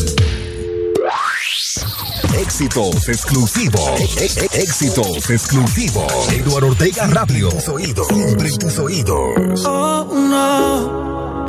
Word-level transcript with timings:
Éxitos 2.39 3.07
exclusivos. 3.07 4.17
Éxitos 4.19 5.29
exclusivos. 5.29 6.11
Eduardo 6.31 6.69
Ortega 6.69 7.05
Radio. 7.05 7.51
En 7.51 7.57
tus 7.57 7.69
oídos. 7.69 8.07
Siempre 8.07 8.49
en 8.49 8.57
tus 8.57 8.79
oídos. 8.79 9.63
Oh, 9.63 10.07
no. 10.11 11.40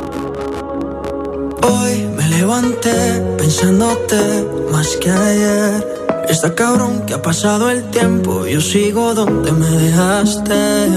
Hoy 1.65 2.07
me 2.15 2.27
levanté 2.27 3.21
pensándote 3.37 4.45
más 4.71 4.97
que 4.97 5.09
ayer. 5.09 5.87
Está 6.27 6.53
cabrón 6.53 7.05
que 7.05 7.13
ha 7.13 7.21
pasado 7.21 7.69
el 7.69 7.83
tiempo. 7.89 8.45
Yo 8.45 8.59
sigo 8.59 9.13
donde 9.13 9.51
me 9.53 9.69
dejaste. 9.69 10.87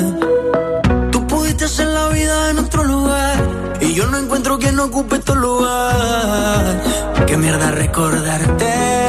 Tú 1.13 1.27
pudiste 1.27 1.67
hacer 1.67 1.87
la 1.89 2.09
vida 2.09 2.51
en 2.51 2.59
otro 2.59 2.83
lugar. 2.83 3.37
Y 3.81 3.95
yo 3.95 4.07
no 4.07 4.19
encuentro 4.19 4.59
quien 4.59 4.79
ocupe 4.81 5.21
tu 5.21 5.35
lugar. 5.35 6.83
Qué 7.27 7.37
mierda 7.37 7.71
recordarte. 7.71 9.06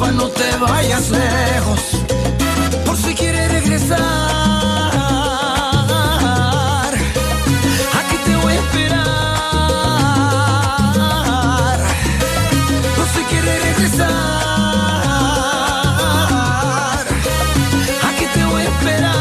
No 0.00 0.28
te 0.28 0.56
vayas 0.56 1.10
lejos. 1.10 1.80
Por 2.84 2.96
si 2.96 3.14
quieres 3.14 3.52
regresar. 3.52 3.98
Aquí 8.00 8.16
te 8.24 8.36
voy 8.36 8.52
a 8.52 8.56
esperar. 8.56 8.98
Por 12.96 13.06
si 13.06 13.22
quieres 13.30 13.62
regresar. 13.62 14.10
Aquí 18.08 18.26
te 18.34 18.44
voy 18.46 18.62
a 18.62 18.64
esperar. 18.64 19.14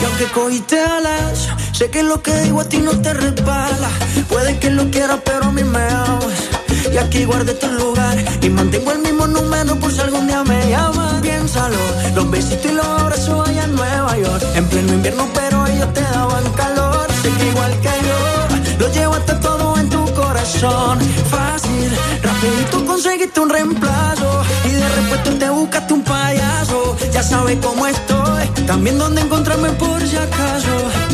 Y 0.00 0.04
aunque 0.04 0.26
cogiste 0.32 0.78
alas, 0.80 1.48
sé 1.72 1.90
que 1.90 2.04
lo 2.04 2.22
que 2.22 2.32
digo 2.42 2.60
a 2.60 2.68
ti 2.68 2.78
no 2.78 2.92
te 3.02 3.12
resbala. 3.12 3.90
Puede 4.28 4.58
que 4.60 4.70
lo 4.70 4.88
quieras, 4.90 5.18
pero 5.24 5.43
aquí 7.14 7.24
guardé 7.24 7.54
tu 7.54 7.68
lugar 7.68 8.16
y 8.42 8.48
mantengo 8.50 8.90
el 8.90 8.98
mismo 8.98 9.26
número 9.28 9.76
por 9.76 9.92
si 9.92 10.00
algún 10.00 10.26
día 10.26 10.42
me 10.42 10.68
llamas. 10.68 11.20
Piénsalo, 11.22 11.78
los 12.14 12.28
besitos 12.30 12.66
y 12.66 12.74
los 12.74 12.86
abrazos 12.86 13.48
allá 13.48 13.64
en 13.64 13.74
Nueva 13.76 14.18
York. 14.18 14.42
En 14.56 14.66
pleno 14.66 14.94
invierno, 14.94 15.28
pero 15.32 15.66
ellos 15.66 15.92
te 15.94 16.00
daban 16.00 16.44
calor. 16.56 17.06
Sé 17.22 17.30
que 17.38 17.46
igual 17.50 17.72
que 17.84 17.94
yo, 18.08 18.78
lo 18.80 18.92
llevaste 18.92 19.34
todo 19.34 19.78
en 19.78 19.88
tu 19.90 20.04
corazón. 20.12 20.98
Fácil, 21.30 21.90
rapidito 22.22 22.84
conseguiste 22.84 23.40
un 23.40 23.50
reemplazo. 23.50 24.42
Y 24.64 24.70
de 24.70 24.88
repuesto 24.88 25.30
te 25.38 25.50
buscaste 25.50 25.94
un 25.94 26.02
payaso. 26.02 26.96
Ya 27.12 27.22
sabes 27.22 27.58
cómo 27.62 27.86
estoy, 27.86 28.46
también 28.66 28.98
dónde 28.98 29.20
encontrarme 29.20 29.70
por 29.70 30.00
si 30.04 30.16
acaso. 30.16 31.13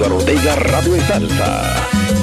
Eduardo 0.00 0.16
Ortega 0.16 0.56
Radio 0.56 0.96
en. 0.96 2.19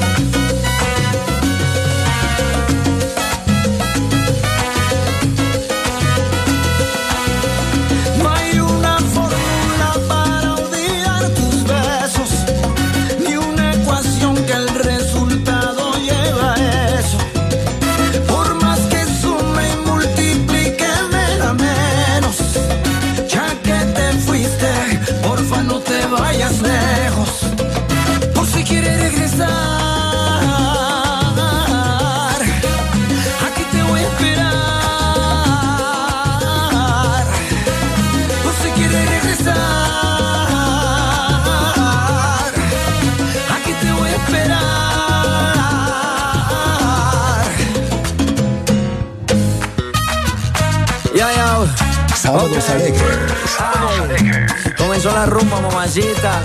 Comenzó 54.78 55.12
la 55.12 55.26
rumba, 55.28 55.62
mamacita. 55.62 56.42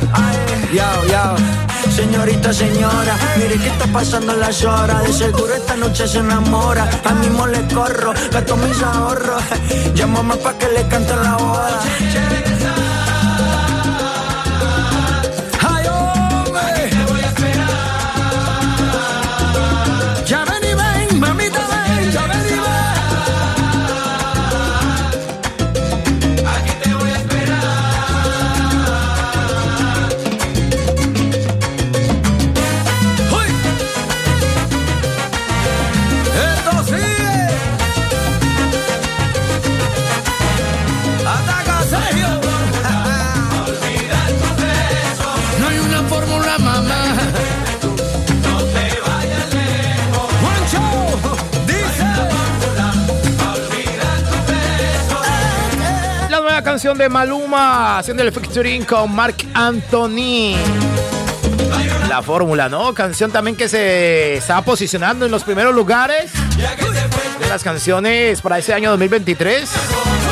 Yao, 0.75 1.06
yao. 1.06 1.37
Señorita, 1.95 2.53
señora, 2.53 3.17
mire 3.37 3.56
qué 3.56 3.69
está 3.69 3.87
pasando 3.87 4.34
las 4.34 4.62
horas. 4.62 5.03
De 5.05 5.12
seguro 5.12 5.55
esta 5.55 5.75
noche 5.77 6.06
se 6.06 6.19
enamora. 6.19 6.89
A 7.05 7.12
mismo 7.15 7.47
le 7.47 7.67
corro, 7.69 8.12
gasto 8.31 8.56
mis 8.56 8.83
ahorros. 8.83 9.43
Llámame 9.95 10.37
pa' 10.37 10.53
que 10.59 10.69
le 10.69 10.87
cante 10.89 11.17
la 11.17 11.37
boda. 11.37 11.81
Canción 56.82 56.98
de 56.98 57.09
Maluma, 57.09 57.98
haciendo 57.98 58.25
el 58.25 58.32
featuring 58.32 58.84
con 58.84 59.15
Mark 59.15 59.37
Anthony. 59.54 60.56
La 62.09 62.20
fórmula, 62.22 62.69
¿no? 62.69 62.93
Canción 62.93 63.31
también 63.31 63.56
que 63.56 63.69
se 63.69 64.39
está 64.39 64.62
posicionando 64.62 65.24
en 65.24 65.30
los 65.30 65.45
primeros 65.45 65.72
lugares 65.77 66.33
de 67.39 67.48
las 67.48 67.62
canciones 67.62 68.41
para 68.41 68.59
ese 68.59 68.74
año 68.74 68.91
2023. 68.91 69.71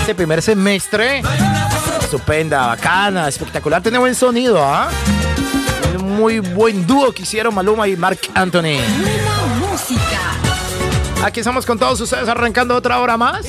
Este 0.01 0.17
primer 0.17 0.43
semestre. 0.43 1.23
Estupenda, 2.03 2.67
bacana, 2.67 3.29
espectacular. 3.29 3.81
Tiene 3.81 3.99
buen 3.99 4.17
sonido, 4.17 4.61
¿ah? 4.61 4.89
Un 6.01 6.17
Muy 6.17 6.41
buen 6.41 6.85
dúo 6.85 7.13
que 7.13 7.23
hicieron 7.23 7.55
Maluma 7.55 7.87
y 7.87 7.97
Mark 7.97 8.19
Anthony. 8.35 8.81
Aquí 11.23 11.39
estamos 11.39 11.65
con 11.65 11.79
todos 11.79 12.01
ustedes 12.01 12.29
arrancando 12.29 12.75
otra 12.75 12.99
hora 12.99 13.17
más. 13.17 13.47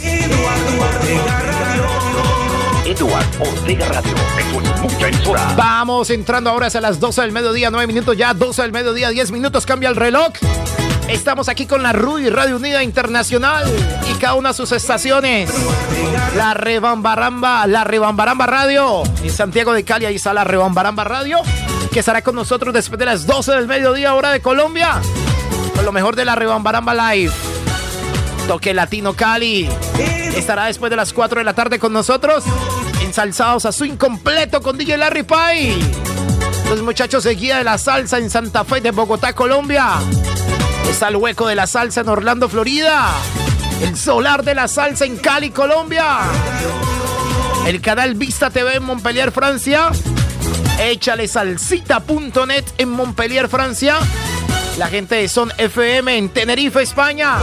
Vamos 5.55 6.09
entrando 6.09 6.49
ahora 6.49 6.67
hacia 6.67 6.81
las 6.81 6.99
12 6.99 7.21
del 7.21 7.31
mediodía, 7.31 7.69
9 7.71 7.87
minutos 7.87 8.15
ya, 8.15 8.33
12 8.33 8.61
del 8.61 8.71
mediodía, 8.71 9.09
10 9.09 9.31
minutos, 9.31 9.65
cambia 9.65 9.89
el 9.89 9.95
reloj. 9.95 10.31
Estamos 11.07 11.49
aquí 11.49 11.65
con 11.65 11.83
la 11.83 11.93
RUI, 11.93 12.29
Radio 12.29 12.55
Unida 12.55 12.83
Internacional, 12.83 13.65
y 14.09 14.13
cada 14.19 14.35
una 14.35 14.49
de 14.49 14.55
sus 14.55 14.71
estaciones. 14.71 15.51
La 16.35 16.53
Rebambaramba, 16.53 17.67
la 17.67 17.83
Rebambaramba 17.83 18.45
Radio, 18.45 19.03
en 19.23 19.31
Santiago 19.31 19.73
de 19.73 19.83
Cali, 19.83 20.05
ahí 20.05 20.15
está 20.15 20.33
la 20.33 20.43
Rebambaramba 20.43 21.03
Radio, 21.03 21.39
que 21.91 21.99
estará 21.99 22.21
con 22.21 22.35
nosotros 22.35 22.73
después 22.73 22.99
de 22.99 23.05
las 23.05 23.25
12 23.25 23.51
del 23.53 23.67
mediodía, 23.67 24.13
hora 24.13 24.31
de 24.31 24.41
Colombia. 24.41 25.01
Con 25.75 25.85
lo 25.85 25.91
mejor 25.91 26.15
de 26.15 26.25
la 26.25 26.35
Rebambaramba 26.35 26.93
Live. 27.13 27.33
Toque 28.47 28.73
Latino 28.73 29.13
Cali. 29.13 29.69
Estará 30.35 30.65
después 30.65 30.89
de 30.89 30.95
las 30.95 31.13
4 31.13 31.39
de 31.39 31.43
la 31.43 31.53
tarde 31.53 31.79
con 31.79 31.91
nosotros. 31.93 32.43
Ensalzados 33.11 33.65
a 33.65 33.73
su 33.73 33.83
incompleto 33.83 34.61
con 34.61 34.77
DJ 34.77 34.97
Larry 34.97 35.23
Pie. 35.23 35.77
Los 36.69 36.81
muchachos 36.81 37.25
de 37.25 37.35
Guía 37.35 37.57
de 37.57 37.65
la 37.65 37.77
Salsa 37.77 38.17
en 38.17 38.29
Santa 38.29 38.63
Fe 38.63 38.79
de 38.79 38.91
Bogotá, 38.91 39.33
Colombia. 39.33 39.95
Está 40.89 41.09
el 41.09 41.17
hueco 41.17 41.45
de 41.45 41.55
la 41.55 41.67
salsa 41.67 41.99
en 41.99 42.07
Orlando, 42.07 42.47
Florida. 42.47 43.09
El 43.81 43.97
solar 43.97 44.45
de 44.45 44.55
la 44.55 44.69
salsa 44.69 45.03
en 45.03 45.17
Cali, 45.17 45.49
Colombia. 45.49 46.19
El 47.67 47.81
canal 47.81 48.15
Vista 48.15 48.49
TV 48.49 48.77
en 48.77 48.83
Montpellier, 48.83 49.33
Francia. 49.33 49.89
Échale 50.79 51.27
salsita.net 51.27 52.63
en 52.77 52.91
Montpellier, 52.91 53.49
Francia. 53.49 53.97
La 54.77 54.87
gente 54.87 55.15
de 55.15 55.27
Son 55.27 55.51
FM 55.57 56.17
en 56.17 56.29
Tenerife, 56.29 56.81
España. 56.81 57.39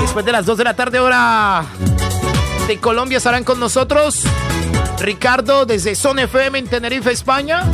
Después 0.00 0.24
de 0.24 0.30
las 0.30 0.46
2 0.46 0.56
de 0.56 0.64
la 0.64 0.76
tarde, 0.76 1.00
hora 1.00 1.66
Colombia, 2.78 3.18
estarán 3.18 3.44
con 3.44 3.58
nosotros 3.58 4.22
Ricardo 4.98 5.66
desde 5.66 5.94
Son 5.94 6.18
FM 6.18 6.58
en 6.58 6.68
Tenerife, 6.68 7.10
España. 7.10 7.64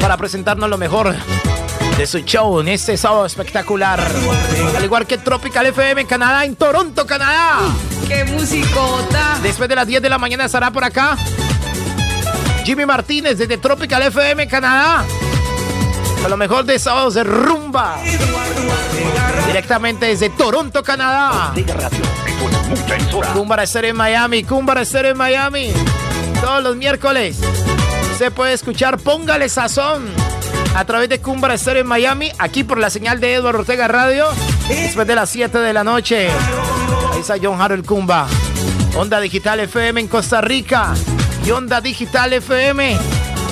Para 0.00 0.16
presentarnos 0.16 0.68
lo 0.68 0.78
mejor 0.78 1.14
de 1.96 2.06
su 2.06 2.18
show 2.20 2.60
en 2.60 2.68
este 2.68 2.96
sábado 2.96 3.26
espectacular. 3.26 4.00
Al 4.76 4.84
igual 4.84 5.06
que 5.06 5.18
Tropical 5.18 5.66
FM 5.66 6.02
en 6.02 6.06
Canadá, 6.06 6.44
en 6.44 6.54
Toronto, 6.56 7.06
Canadá. 7.06 7.60
¡Qué 8.06 8.24
musicota! 8.24 9.38
Después 9.42 9.68
de 9.68 9.74
las 9.74 9.86
10 9.86 10.02
de 10.02 10.10
la 10.10 10.18
mañana 10.18 10.44
estará 10.44 10.70
por 10.70 10.84
acá 10.84 11.16
Jimmy 12.64 12.84
Martínez 12.86 13.38
desde 13.38 13.58
Tropical 13.58 14.02
FM 14.02 14.46
Canadá. 14.48 15.04
A 16.24 16.28
lo 16.28 16.36
mejor 16.36 16.64
de 16.64 16.78
sábados 16.78 17.14
de 17.14 17.24
rumba. 17.24 17.98
Directamente 19.46 20.06
desde 20.06 20.30
Toronto, 20.30 20.82
Canadá. 20.82 21.54
Cumbara 23.32 23.62
Estéreo 23.62 23.90
en 23.90 23.96
Miami, 23.96 24.42
Cumbara 24.44 24.82
Estéreo 24.82 25.12
en 25.12 25.18
Miami. 25.18 25.72
Todos 26.40 26.62
los 26.62 26.76
miércoles 26.76 27.38
se 28.18 28.30
puede 28.30 28.52
escuchar 28.52 28.98
Póngale 28.98 29.48
Sazón 29.48 30.06
a 30.74 30.84
través 30.84 31.08
de 31.08 31.20
Cumbara 31.20 31.54
Estéreo 31.54 31.82
en 31.82 31.88
Miami, 31.88 32.30
aquí 32.38 32.64
por 32.64 32.78
la 32.78 32.90
señal 32.90 33.20
de 33.20 33.34
Eduardo 33.34 33.60
Ortega 33.60 33.88
Radio, 33.88 34.26
después 34.68 35.06
de 35.06 35.14
las 35.14 35.30
7 35.30 35.58
de 35.58 35.72
la 35.72 35.84
noche. 35.84 36.28
Ahí 37.12 37.20
está 37.20 37.36
John 37.40 37.60
Harold 37.60 37.86
Cumba. 37.86 38.26
Onda 38.96 39.20
Digital 39.20 39.60
FM 39.60 40.00
en 40.00 40.08
Costa 40.08 40.40
Rica 40.40 40.94
y 41.44 41.50
Onda 41.50 41.80
Digital 41.80 42.32
FM 42.32 42.98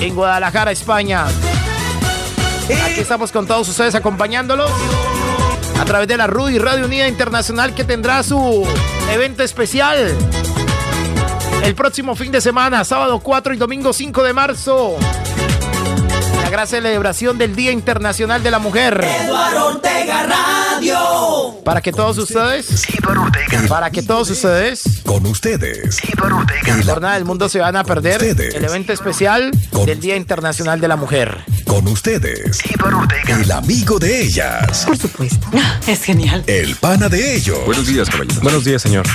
en 0.01 0.15
Guadalajara, 0.15 0.71
España. 0.71 1.25
Aquí 2.85 2.99
estamos 2.99 3.31
con 3.31 3.45
todos 3.45 3.67
ustedes 3.69 3.95
acompañándolos 3.95 4.71
a 5.79 5.85
través 5.85 6.07
de 6.07 6.17
la 6.17 6.27
RUDI 6.27 6.59
Radio 6.59 6.85
Unida 6.85 7.07
Internacional 7.07 7.73
que 7.73 7.83
tendrá 7.83 8.23
su 8.23 8.65
evento 9.11 9.43
especial 9.43 10.13
el 11.63 11.75
próximo 11.75 12.15
fin 12.15 12.31
de 12.31 12.41
semana, 12.41 12.83
sábado 12.83 13.19
4 13.19 13.53
y 13.53 13.57
domingo 13.57 13.91
5 13.91 14.23
de 14.23 14.33
marzo. 14.33 14.95
La 16.43 16.49
gran 16.51 16.67
celebración 16.67 17.37
del 17.39 17.55
Día 17.55 17.71
Internacional 17.71 18.43
de 18.43 18.51
la 18.51 18.59
Mujer. 18.59 19.03
Eduardo 19.03 19.67
Ortega 19.67 20.27
Radio. 20.27 21.55
Para 21.65 21.81
que 21.81 21.91
todos 21.91 22.19
ustedes, 22.19 22.85
para 23.67 23.89
que 23.89 24.03
todos 24.03 24.29
ustedes, 24.29 25.01
Con 25.03 25.25
ustedes. 25.25 25.97
por 26.85 27.01
nada 27.01 27.15
del 27.15 27.25
mundo 27.25 27.49
se 27.49 27.59
van 27.59 27.75
a 27.75 27.83
perder 27.83 28.23
el 28.23 28.63
evento 28.63 28.93
especial 28.93 29.51
del 29.85 29.99
Día 29.99 30.15
Internacional 30.15 30.79
de 30.79 30.87
la 30.87 30.95
Mujer. 30.97 31.43
Con 31.75 31.89
ustedes. 31.89 32.59
El 33.27 33.51
amigo 33.51 33.99
de 33.99 34.21
ellas. 34.21 34.85
Por 34.85 34.97
supuesto. 34.97 35.45
Es 35.85 36.03
genial. 36.03 36.41
El 36.47 36.73
pana 36.77 37.09
de 37.09 37.35
ellos. 37.35 37.65
Buenos 37.65 37.85
días, 37.85 38.09
caballero. 38.09 38.39
Buenos 38.39 38.63
días, 38.63 38.81
señor. 38.81 39.05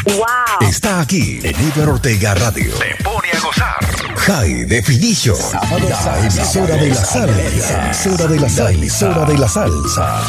Está 0.61 1.01
aquí 1.01 1.41
en 1.43 1.59
Eduardo 1.59 1.95
Ortega 1.95 2.35
Radio. 2.35 2.71
Se 2.77 3.03
pone 3.03 3.31
a 3.33 3.41
gozar. 3.41 3.79
High 4.15 4.67
Definition. 4.67 5.39
La 5.55 6.19
emisora 6.19 6.77
de 6.77 6.91
la 6.91 7.03
salsa. 7.03 7.33
La 7.71 7.87
emisora 7.87 8.27
de 8.27 8.39
la 8.39 8.49
salsa. 8.51 8.63
La 8.63 8.71
emisora 8.71 9.25
de 9.25 9.39
la 9.39 9.49
salsa. 9.49 10.23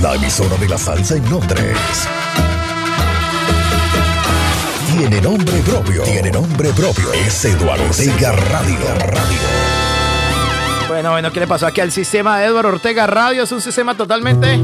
La 0.00 0.14
emisora 0.14 0.56
de 0.56 0.68
la 0.70 0.78
salsa 0.78 1.16
en 1.16 1.28
Londres. 1.28 1.76
Tiene 4.96 5.20
nombre 5.20 5.58
propio. 5.66 6.02
Tiene 6.04 6.30
nombre 6.30 6.70
propio. 6.70 7.12
Es 7.12 7.44
Eduardo 7.44 7.84
Ortega 7.84 8.32
Radio. 8.32 8.78
Radio. 9.00 9.67
Bueno, 10.98 11.12
bueno, 11.12 11.30
¿qué 11.30 11.38
le 11.38 11.46
pasó 11.46 11.64
aquí 11.68 11.80
al 11.80 11.92
sistema 11.92 12.40
de 12.40 12.46
Eduardo 12.46 12.70
Ortega 12.70 13.06
Radio? 13.06 13.44
Es 13.44 13.52
un 13.52 13.60
sistema 13.60 13.96
totalmente... 13.96 14.60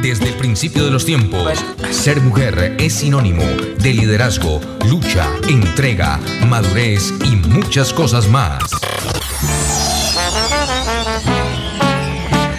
Desde 0.00 0.28
el 0.28 0.34
principio 0.34 0.84
de 0.84 0.92
los 0.92 1.04
tiempos, 1.04 1.58
ser 1.90 2.20
mujer 2.20 2.76
es 2.78 2.92
sinónimo 2.94 3.42
de 3.42 3.92
liderazgo, 3.92 4.60
lucha, 4.88 5.26
entrega, 5.48 6.20
madurez 6.46 7.14
y 7.24 7.34
muchas 7.48 7.92
cosas 7.92 8.28
más. 8.28 8.62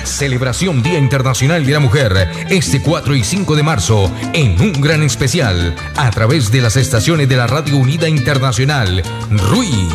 Celebración 0.04 0.84
Día 0.84 1.00
Internacional 1.00 1.66
de 1.66 1.72
la 1.72 1.80
Mujer 1.80 2.30
este 2.50 2.82
4 2.82 3.16
y 3.16 3.24
5 3.24 3.56
de 3.56 3.64
marzo 3.64 4.12
en 4.34 4.60
un 4.60 4.74
gran 4.82 5.02
especial 5.02 5.74
a 5.96 6.12
través 6.12 6.52
de 6.52 6.60
las 6.60 6.76
estaciones 6.76 7.30
de 7.30 7.38
la 7.38 7.48
Radio 7.48 7.78
Unida 7.78 8.10
Internacional, 8.10 9.02
RUI. 9.32 9.88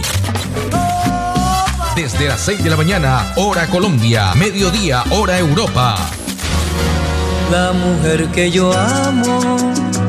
Desde 1.96 2.26
las 2.26 2.40
6 2.40 2.64
de 2.64 2.70
la 2.70 2.76
mañana, 2.76 3.32
hora 3.36 3.68
Colombia, 3.68 4.34
mediodía, 4.34 5.04
hora 5.10 5.38
Europa. 5.38 5.96
La 7.52 7.72
mujer 7.72 8.26
que 8.32 8.50
yo 8.50 8.72
amo 8.72 9.56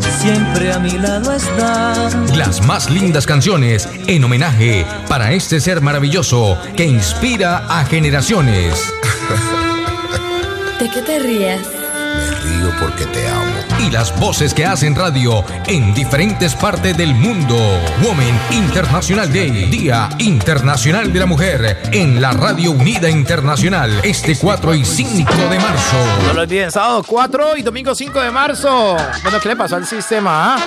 siempre 0.01 0.73
a 0.73 0.79
mi 0.79 0.97
lado 0.97 1.31
está. 1.31 2.09
Las 2.35 2.65
más 2.65 2.89
lindas 2.89 3.27
canciones 3.27 3.87
en 4.07 4.23
homenaje 4.23 4.83
para 5.07 5.33
este 5.33 5.59
ser 5.59 5.81
maravilloso 5.81 6.57
que 6.75 6.85
inspira 6.85 7.67
a 7.69 7.85
generaciones. 7.85 8.91
¿De 10.79 10.89
qué 10.89 11.01
te 11.03 11.19
ríes? 11.19 11.74
Y 13.79 13.91
las 13.91 14.17
voces 14.19 14.53
que 14.53 14.65
hacen 14.65 14.95
radio 14.95 15.43
en 15.67 15.93
diferentes 15.93 16.55
partes 16.55 16.95
del 16.97 17.13
mundo. 17.13 17.55
Women 18.03 18.39
International 18.51 19.31
Day, 19.31 19.65
Día 19.69 20.09
Internacional 20.19 21.11
de 21.11 21.19
la 21.19 21.25
Mujer, 21.25 21.77
en 21.91 22.21
la 22.21 22.31
Radio 22.31 22.71
Unida 22.71 23.09
Internacional, 23.09 24.01
este 24.03 24.37
4 24.37 24.75
y 24.75 24.85
5 24.85 25.31
de 25.49 25.59
marzo. 25.59 25.97
No 26.27 26.33
lo 26.33 26.41
olviden, 26.41 26.71
sábado 26.71 27.03
4 27.05 27.57
y 27.57 27.61
domingo 27.61 27.93
5 27.93 28.19
de 28.19 28.31
marzo. 28.31 28.97
Bueno, 29.23 29.39
¿qué 29.39 29.49
le 29.49 29.55
pasó 29.55 29.75
al 29.75 29.85
sistema? 29.85 30.55
ah? 30.55 30.65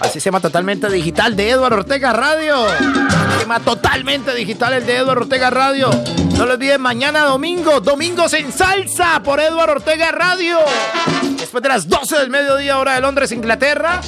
Al 0.00 0.10
sistema 0.10 0.40
totalmente 0.40 0.88
digital 0.90 1.36
de 1.36 1.50
Eduardo 1.50 1.78
Ortega 1.78 2.12
Radio. 2.12 2.66
Sistema 3.30 3.60
totalmente 3.60 4.34
digital 4.34 4.74
el 4.74 4.86
de 4.86 4.96
Eduardo 4.96 5.22
Ortega 5.22 5.50
Radio. 5.50 5.90
No 6.36 6.46
lo 6.46 6.54
olviden, 6.54 6.80
mañana 6.80 7.22
domingo, 7.24 7.80
domingos 7.80 8.32
en 8.34 8.52
salsa 8.52 9.22
por 9.22 9.40
Eduardo 9.40 9.74
Ortega 9.74 10.10
Radio. 10.10 10.58
Después 11.38 11.62
de 11.62 11.68
las 11.68 11.88
12 11.88 12.18
del 12.18 12.30
mediodía, 12.30 12.78
hora 12.78 12.94
de 12.94 13.00
Londres, 13.00 13.32
Inglaterra. 13.32 14.00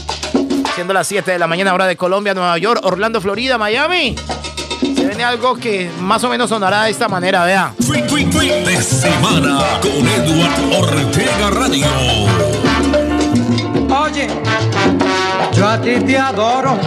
Siendo 0.75 0.93
las 0.93 1.07
7 1.07 1.31
de 1.31 1.39
la 1.39 1.47
mañana, 1.47 1.73
hora 1.73 1.87
de 1.87 1.97
Colombia, 1.97 2.35
Nueva 2.35 2.59
York, 2.59 2.81
Orlando, 2.85 3.21
Florida, 3.21 3.57
Miami. 3.57 4.17
Se 4.81 5.07
viene 5.07 5.25
algo 5.25 5.57
que 5.57 5.91
más 6.01 6.23
o 6.25 6.29
menos 6.29 6.51
sonará 6.51 6.85
de 6.85 6.91
esta 6.91 7.09
manera, 7.09 7.45
vea. 7.45 7.73
Fin, 7.79 8.31
de 8.31 8.83
semana 8.83 9.61
con 9.81 10.07
Eduardo 10.07 10.79
Ortega 10.79 11.51
Radio. 11.51 12.56
Yo 15.57 15.67
a 15.67 15.81
ti 15.81 15.99
te 16.01 16.19
adoro. 16.19 16.79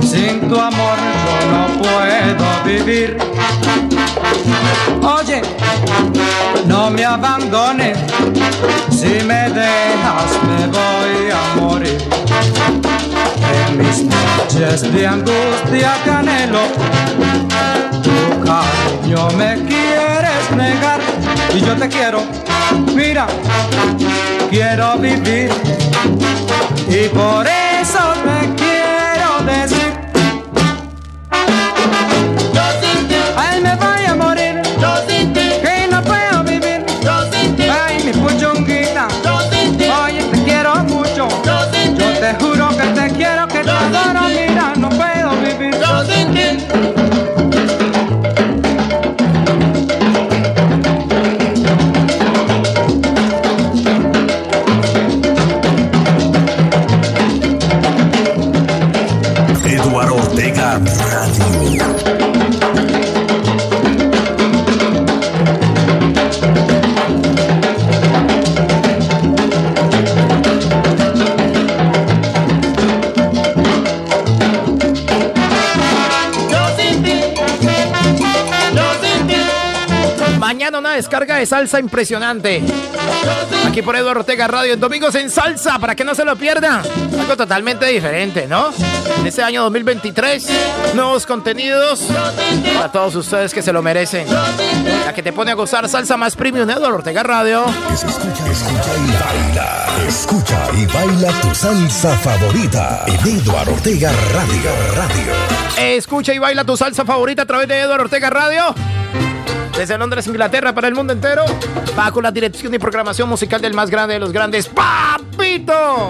Sin 0.00 0.48
tu 0.48 0.56
amor 0.58 0.96
yo 1.24 1.34
no 1.50 1.82
puedo 1.82 2.46
vivir. 2.64 3.18
Oye, 5.02 5.42
no 6.66 6.90
me 6.90 7.04
abandones. 7.04 7.98
Si 8.90 9.24
me 9.24 9.50
dejas 9.50 10.30
me 10.46 10.66
voy 10.66 11.30
a 11.32 11.60
morir. 11.60 11.98
En 13.66 13.78
mis 13.78 14.04
noches 14.04 14.92
de 14.92 15.06
angustia 15.06 15.92
canelo. 16.04 16.62
Tu 18.02 18.44
cariño 18.44 19.28
me 19.36 19.54
quieres 19.66 20.50
negar 20.56 21.00
y 21.54 21.60
yo 21.60 21.74
te 21.76 21.88
quiero. 21.88 22.22
Mira, 22.94 23.26
quiero 24.50 24.98
vivir 24.98 25.50
y 26.88 27.08
por 27.08 27.46
eso 27.46 27.61
te 27.84 27.88
quiero 27.88 28.61
salsa 81.52 81.78
impresionante. 81.78 82.62
Aquí 83.68 83.82
por 83.82 83.94
Eduardo 83.94 84.20
Ortega 84.20 84.48
Radio, 84.48 84.74
Domingos 84.78 85.14
en 85.16 85.28
Salsa, 85.28 85.78
para 85.78 85.94
que 85.94 86.02
no 86.02 86.14
se 86.14 86.24
lo 86.24 86.34
pierdan. 86.34 86.82
Algo 87.20 87.36
totalmente 87.36 87.84
diferente, 87.84 88.46
¿no? 88.46 88.70
En 89.18 89.26
este 89.26 89.42
año 89.42 89.60
2023, 89.64 90.48
nuevos 90.94 91.26
contenidos 91.26 92.04
para 92.74 92.90
todos 92.90 93.16
ustedes 93.16 93.52
que 93.52 93.60
se 93.60 93.70
lo 93.70 93.82
merecen. 93.82 94.26
La 95.04 95.12
que 95.12 95.22
te 95.22 95.30
pone 95.34 95.50
a 95.50 95.54
gozar 95.54 95.86
salsa 95.90 96.16
más 96.16 96.36
premium, 96.36 96.70
Eduardo 96.70 96.96
Ortega 96.96 97.22
Radio. 97.22 97.66
Escucha, 97.92 98.50
escucha 98.50 98.94
y 98.96 99.10
baila. 99.10 99.86
Escucha 100.08 100.70
y 100.74 100.86
baila 100.86 101.32
tu 101.42 101.54
salsa 101.54 102.16
favorita 102.16 103.04
en 103.08 103.28
Eduardo 103.28 103.74
Ortega 103.74 104.10
Radio. 104.32 104.70
Radio. 104.96 105.32
Escucha 105.76 106.32
y 106.32 106.38
baila 106.38 106.64
tu 106.64 106.78
salsa 106.78 107.04
favorita 107.04 107.42
a 107.42 107.46
través 107.46 107.68
de 107.68 107.78
Eduardo 107.78 108.04
Ortega 108.04 108.30
Radio. 108.30 108.74
Desde 109.76 109.96
Londres, 109.98 110.26
Inglaterra, 110.26 110.74
para 110.74 110.88
el 110.88 110.94
mundo 110.94 111.12
entero. 111.12 111.44
Bajo 111.96 112.20
la 112.20 112.30
dirección 112.30 112.74
y 112.74 112.78
programación 112.78 113.28
musical 113.28 113.60
del 113.60 113.74
más 113.74 113.90
grande 113.90 114.14
de 114.14 114.20
los 114.20 114.32
grandes, 114.32 114.68
Papito. 114.68 116.08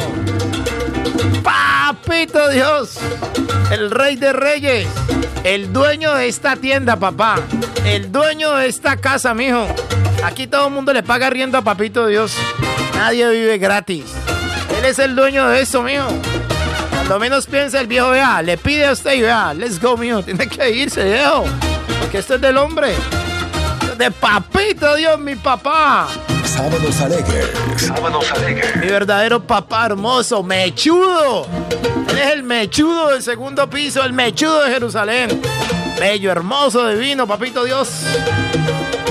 Papito 1.43 2.49
Dios. 2.51 2.99
El 3.71 3.91
rey 3.91 4.17
de 4.17 4.33
reyes. 4.33 4.89
El 5.45 5.73
dueño 5.73 6.15
de 6.15 6.29
esta 6.29 6.57
tienda, 6.57 6.97
papá. 6.97 7.37
El 7.85 8.13
dueño 8.13 8.55
de 8.55 8.69
esta 8.69 8.97
casa, 8.97 9.35
mijo. 9.35 9.67
Aquí 10.25 10.47
todo 10.47 10.69
el 10.69 10.73
mundo 10.73 10.93
le 10.93 11.03
paga 11.03 11.31
riendo 11.31 11.59
a 11.59 11.63
Papito 11.63 12.07
Dios. 12.07 12.37
Nadie 12.95 13.29
vive 13.31 13.59
gratis. 13.59 14.05
Él 14.79 14.85
es 14.85 14.99
el 14.99 15.17
dueño 15.17 15.49
de 15.49 15.63
eso, 15.63 15.83
mijo. 15.83 16.09
Cuando 16.91 17.19
menos 17.19 17.47
piensa 17.47 17.81
el 17.81 17.87
viejo, 17.89 18.11
vea, 18.11 18.43
le 18.43 18.57
pide 18.57 18.87
a 18.87 18.93
usted 18.93 19.15
y 19.15 19.23
vea, 19.23 19.53
let's 19.55 19.81
go, 19.81 19.97
mijo. 19.97 20.23
Tiene 20.23 20.47
que 20.49 20.71
irse, 20.71 21.05
viejo. 21.05 21.45
Porque 22.01 22.19
esto 22.19 22.37
es 22.37 22.41
del 22.41 22.57
hombre. 22.59 22.95
De 23.97 24.11
Papito 24.11 24.97
Dios, 24.97 25.19
mi 25.21 25.37
papá. 25.37 26.09
Sábados 26.45 27.01
alegres. 27.01 27.47
Sábados 27.77 28.31
alegres. 28.33 28.77
Mi 28.77 28.87
verdadero 28.87 29.43
papá 29.43 29.87
hermoso, 29.87 30.43
mechudo. 30.43 31.47
Él 32.09 32.19
es 32.19 32.33
el 32.33 32.43
mechudo 32.43 33.11
del 33.11 33.23
segundo 33.23 33.69
piso, 33.69 34.03
el 34.03 34.13
mechudo 34.13 34.65
de 34.65 34.71
Jerusalén. 34.73 35.41
Bello, 36.01 36.31
hermoso, 36.31 36.89
divino, 36.89 37.27
papito 37.27 37.65
Dios. 37.65 37.89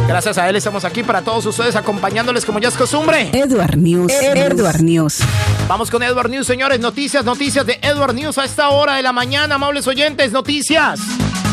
Gracias 0.08 0.38
a 0.38 0.50
él 0.50 0.56
estamos 0.56 0.84
aquí 0.84 1.04
para 1.04 1.22
todos 1.22 1.46
ustedes 1.46 1.76
acompañándoles 1.76 2.44
como 2.44 2.60
ya 2.60 2.70
es 2.70 2.76
costumbre. 2.76 3.30
Edward 3.34 3.78
News. 3.78 4.12
Edward 4.12 4.82
News. 4.82 5.20
Vamos 5.68 5.92
con 5.92 6.02
Edward 6.04 6.30
News, 6.30 6.48
señores. 6.48 6.80
Noticias, 6.80 7.24
noticias 7.24 7.66
de 7.66 7.80
Edward 7.82 8.16
News 8.16 8.38
a 8.38 8.46
esta 8.46 8.70
hora 8.70 8.96
de 8.96 9.04
la 9.04 9.14
mañana, 9.14 9.56
amables 9.56 9.88
oyentes. 9.88 10.32
Noticias. 10.32 11.00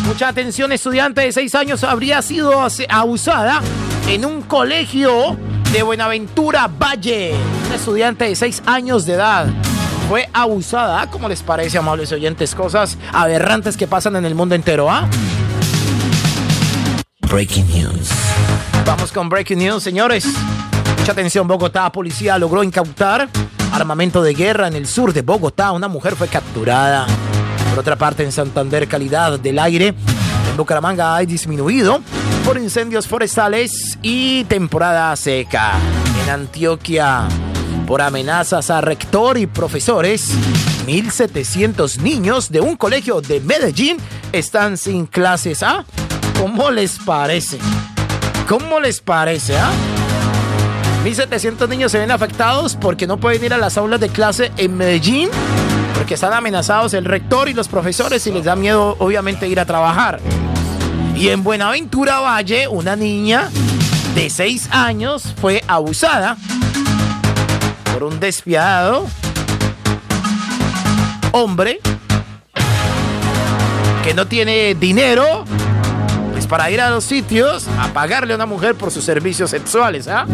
Mucha 0.09 0.29
atención, 0.29 0.73
estudiante 0.73 1.21
de 1.21 1.31
6 1.31 1.55
años 1.55 1.85
habría 1.85 2.23
sido 2.23 2.67
abusada 2.88 3.61
en 4.09 4.25
un 4.25 4.41
colegio 4.41 5.37
de 5.71 5.83
Buenaventura 5.83 6.67
Valle. 6.67 7.35
Una 7.67 7.77
estudiante 7.77 8.25
de 8.25 8.35
6 8.35 8.62
años 8.65 9.05
de 9.05 9.12
edad 9.12 9.49
fue 10.09 10.27
abusada. 10.33 11.09
¿Cómo 11.11 11.29
les 11.29 11.43
parece, 11.43 11.77
amables 11.77 12.11
oyentes? 12.11 12.55
Cosas 12.55 12.97
aberrantes 13.12 13.77
que 13.77 13.87
pasan 13.87 14.17
en 14.17 14.25
el 14.25 14.35
mundo 14.35 14.55
entero, 14.55 14.91
¿ah? 14.91 15.07
Breaking 17.31 17.69
News. 17.69 18.09
Vamos 18.87 19.12
con 19.12 19.29
Breaking 19.29 19.59
News, 19.59 19.83
señores. 19.83 20.25
Mucha 20.99 21.12
atención, 21.12 21.47
Bogotá. 21.47 21.93
Policía 21.93 22.38
logró 22.38 22.62
incautar 22.62 23.29
armamento 23.75 24.23
de 24.23 24.33
guerra 24.33 24.69
en 24.69 24.75
el 24.75 24.87
sur 24.87 25.12
de 25.12 25.21
Bogotá. 25.21 25.71
Una 25.73 25.87
mujer 25.87 26.17
fue 26.17 26.29
capturada. 26.29 27.07
Por 27.71 27.79
otra 27.79 27.97
parte, 27.97 28.25
en 28.25 28.33
Santander, 28.33 28.89
calidad 28.89 29.39
del 29.39 29.59
aire 29.59 29.89
en 29.89 30.57
Bucaramanga 30.57 31.17
ha 31.17 31.21
disminuido 31.21 32.01
por 32.45 32.59
incendios 32.59 33.07
forestales 33.07 33.99
y 34.03 34.45
temporada 34.45 35.15
seca. 35.17 35.73
En 36.25 36.31
Antioquia, 36.31 37.29
por 37.87 38.03
amenazas 38.03 38.71
a 38.71 38.81
rector 38.81 39.39
y 39.39 39.47
profesores, 39.47 40.31
1.700 40.87 41.99
niños 41.99 42.51
de 42.51 42.61
un 42.61 42.77
colegio 42.77 43.21
de 43.21 43.41
Medellín 43.41 43.99
están 44.33 44.77
sin 44.77 45.07
clases. 45.07 45.63
¿Ah? 45.63 45.85
¿Cómo 46.39 46.71
les 46.71 46.99
parece? 46.99 47.59
¿Cómo 48.49 48.81
les 48.81 49.01
parece? 49.01 49.57
¿Ah? 49.59 49.71
1.700 51.05 51.69
niños 51.69 51.93
se 51.93 51.99
ven 51.99 52.11
afectados 52.11 52.77
porque 52.77 53.07
no 53.07 53.19
pueden 53.19 53.45
ir 53.45 53.55
a 53.55 53.59
las 53.59 53.77
aulas 53.77 54.01
de 54.01 54.09
clase 54.09 54.51
en 54.57 54.77
Medellín 54.77 55.29
porque 55.99 56.14
están 56.14 56.33
amenazados 56.33 56.95
el 56.95 57.05
rector 57.05 57.49
y 57.49 57.55
los 57.55 57.67
profesores 57.67 58.25
y 58.28 58.31
les 58.31 58.45
da 58.45 58.55
miedo 58.55 58.95
obviamente 59.00 59.49
ir 59.49 59.59
a 59.59 59.64
trabajar. 59.64 60.21
Y 61.17 61.28
en 61.31 61.43
Buenaventura 61.43 62.21
Valle, 62.21 62.69
una 62.69 62.95
niña 62.95 63.50
de 64.14 64.31
6 64.31 64.69
años 64.71 65.35
fue 65.40 65.64
abusada 65.67 66.37
por 67.93 68.05
un 68.05 68.21
despiadado 68.21 69.07
hombre 71.33 71.81
que 74.05 74.14
no 74.14 74.28
tiene 74.28 74.76
dinero 74.76 75.45
pues 76.31 76.47
para 76.47 76.71
ir 76.71 76.81
a 76.81 76.90
los 76.90 77.02
sitios 77.02 77.67
a 77.81 77.88
pagarle 77.88 78.35
a 78.35 78.37
una 78.37 78.47
mujer 78.47 78.76
por 78.76 78.93
sus 78.93 79.05
servicios 79.05 79.50
sexuales, 79.50 80.07
¿ah? 80.07 80.26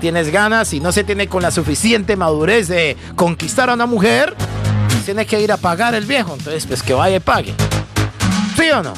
Tienes 0.00 0.32
ganas 0.32 0.72
y 0.72 0.80
no 0.80 0.90
se 0.90 1.04
tiene 1.04 1.28
con 1.28 1.42
la 1.42 1.52
suficiente 1.52 2.16
madurez 2.16 2.66
de 2.66 2.96
conquistar 3.14 3.70
a 3.70 3.74
una 3.74 3.86
mujer, 3.86 4.34
tienes 5.04 5.26
que 5.26 5.40
ir 5.40 5.52
a 5.52 5.56
pagar 5.56 5.94
el 5.94 6.06
viejo, 6.06 6.34
entonces 6.34 6.66
pues 6.66 6.82
que 6.82 6.94
vaya 6.94 7.16
y 7.16 7.20
pague. 7.20 7.54
¿Sí 8.56 8.70
o 8.70 8.82
no? 8.82 8.94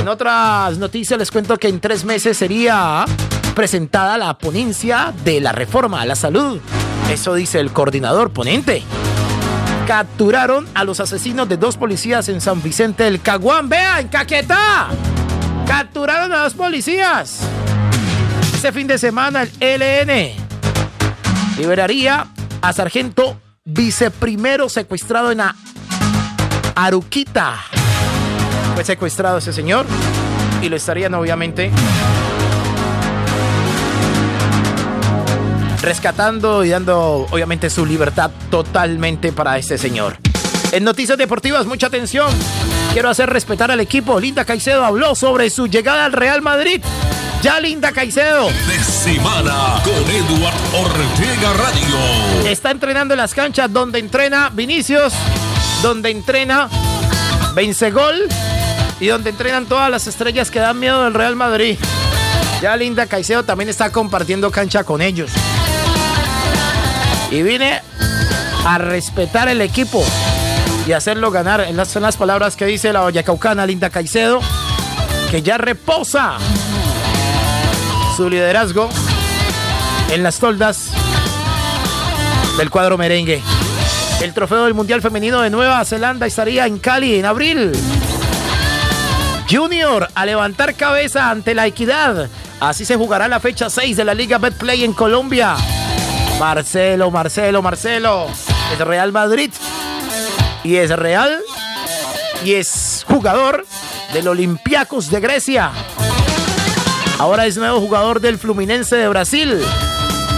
En 0.00 0.08
otras 0.08 0.78
noticias 0.78 1.18
les 1.18 1.30
cuento 1.30 1.56
que 1.56 1.68
en 1.68 1.80
tres 1.80 2.04
meses 2.04 2.36
sería 2.36 3.04
presentada 3.54 4.18
la 4.18 4.36
ponencia 4.38 5.12
de 5.24 5.40
la 5.40 5.52
reforma 5.52 6.02
a 6.02 6.06
la 6.06 6.14
salud. 6.14 6.60
Eso 7.10 7.34
dice 7.34 7.58
el 7.58 7.72
coordinador 7.72 8.32
ponente. 8.32 8.82
Capturaron 9.86 10.66
a 10.74 10.84
los 10.84 11.00
asesinos 11.00 11.48
de 11.48 11.56
dos 11.56 11.76
policías 11.76 12.28
en 12.28 12.40
San 12.40 12.62
Vicente 12.62 13.04
del 13.04 13.20
Caguán. 13.20 13.68
¡Vea, 13.68 14.00
en 14.00 14.08
Caquetá! 14.08 14.88
Capturaron 15.66 16.32
a 16.32 16.38
dos 16.38 16.54
policías. 16.54 17.40
Este 18.54 18.72
fin 18.72 18.86
de 18.86 18.98
semana 18.98 19.46
el 19.60 19.82
ELN 19.82 20.32
liberaría 21.56 22.26
a 22.60 22.72
sargento 22.72 23.38
viceprimero 23.66 24.68
secuestrado 24.68 25.30
en 25.32 25.40
a- 25.40 25.56
Aruquita. 26.76 27.56
Fue 28.74 28.84
secuestrado 28.84 29.38
ese 29.38 29.52
señor 29.52 29.86
y 30.62 30.68
lo 30.68 30.76
estarían 30.76 31.14
obviamente 31.14 31.70
rescatando 35.82 36.64
y 36.64 36.70
dando 36.70 37.26
obviamente 37.30 37.70
su 37.70 37.84
libertad 37.86 38.30
totalmente 38.50 39.32
para 39.32 39.56
este 39.58 39.78
señor. 39.78 40.16
En 40.72 40.84
noticias 40.84 41.16
deportivas, 41.16 41.66
mucha 41.66 41.86
atención. 41.86 42.28
Quiero 42.92 43.08
hacer 43.08 43.30
respetar 43.30 43.70
al 43.70 43.80
equipo. 43.80 44.18
Linda 44.20 44.44
Caicedo 44.44 44.84
habló 44.84 45.14
sobre 45.14 45.48
su 45.50 45.66
llegada 45.68 46.04
al 46.04 46.12
Real 46.12 46.42
Madrid. 46.42 46.82
Ya 47.46 47.60
Linda 47.60 47.92
Caicedo 47.92 48.48
de 48.48 48.82
semana 48.82 49.80
con 49.84 49.94
Edward 49.94 50.56
Ortega 50.74 51.52
Radio. 51.52 52.48
está 52.50 52.72
entrenando 52.72 53.14
en 53.14 53.18
las 53.18 53.34
canchas 53.34 53.72
donde 53.72 54.00
entrena 54.00 54.50
Vinicius, 54.52 55.12
donde 55.80 56.10
entrena 56.10 56.68
Vencegol 57.54 58.26
y 58.98 59.06
donde 59.06 59.30
entrenan 59.30 59.66
todas 59.66 59.88
las 59.92 60.08
estrellas 60.08 60.50
que 60.50 60.58
dan 60.58 60.80
miedo 60.80 61.04
del 61.04 61.14
Real 61.14 61.36
Madrid. 61.36 61.78
Ya 62.60 62.74
Linda 62.76 63.06
Caicedo 63.06 63.44
también 63.44 63.70
está 63.70 63.92
compartiendo 63.92 64.50
cancha 64.50 64.82
con 64.82 65.00
ellos. 65.00 65.30
Y 67.30 67.42
vine 67.44 67.80
a 68.64 68.78
respetar 68.78 69.46
el 69.46 69.60
equipo 69.60 70.04
y 70.84 70.90
hacerlo 70.94 71.30
ganar. 71.30 71.60
En 71.60 71.76
las- 71.76 71.92
Son 71.92 72.02
las 72.02 72.16
palabras 72.16 72.56
que 72.56 72.64
dice 72.66 72.92
la 72.92 73.08
Caucana 73.24 73.64
Linda 73.66 73.88
Caicedo, 73.88 74.40
que 75.30 75.42
ya 75.42 75.58
reposa 75.58 76.38
su 78.16 78.30
liderazgo 78.30 78.88
en 80.10 80.22
las 80.22 80.38
toldas 80.38 80.88
del 82.56 82.70
cuadro 82.70 82.96
merengue. 82.96 83.42
El 84.22 84.32
trofeo 84.32 84.64
del 84.64 84.72
Mundial 84.72 85.02
Femenino 85.02 85.42
de 85.42 85.50
Nueva 85.50 85.84
Zelanda 85.84 86.26
estaría 86.26 86.66
en 86.66 86.78
Cali 86.78 87.16
en 87.16 87.26
abril. 87.26 87.72
Junior 89.50 90.08
a 90.14 90.24
levantar 90.24 90.74
cabeza 90.74 91.28
ante 91.28 91.54
la 91.54 91.66
equidad. 91.66 92.30
Así 92.58 92.86
se 92.86 92.96
jugará 92.96 93.28
la 93.28 93.38
fecha 93.38 93.68
6 93.68 93.98
de 93.98 94.04
la 94.04 94.14
Liga 94.14 94.38
Betplay 94.38 94.84
en 94.84 94.94
Colombia. 94.94 95.54
Marcelo, 96.40 97.10
Marcelo, 97.10 97.60
Marcelo. 97.60 98.28
Es 98.72 98.78
Real 98.78 99.12
Madrid. 99.12 99.50
Y 100.64 100.76
es 100.76 100.90
Real. 100.90 101.38
Y 102.42 102.54
es 102.54 103.04
jugador 103.06 103.66
del 104.14 104.28
Olympiacos 104.28 105.10
de 105.10 105.20
Grecia. 105.20 105.70
Ahora 107.18 107.46
es 107.46 107.56
nuevo 107.56 107.80
jugador 107.80 108.20
del 108.20 108.38
Fluminense 108.38 108.94
de 108.94 109.08
Brasil. 109.08 109.58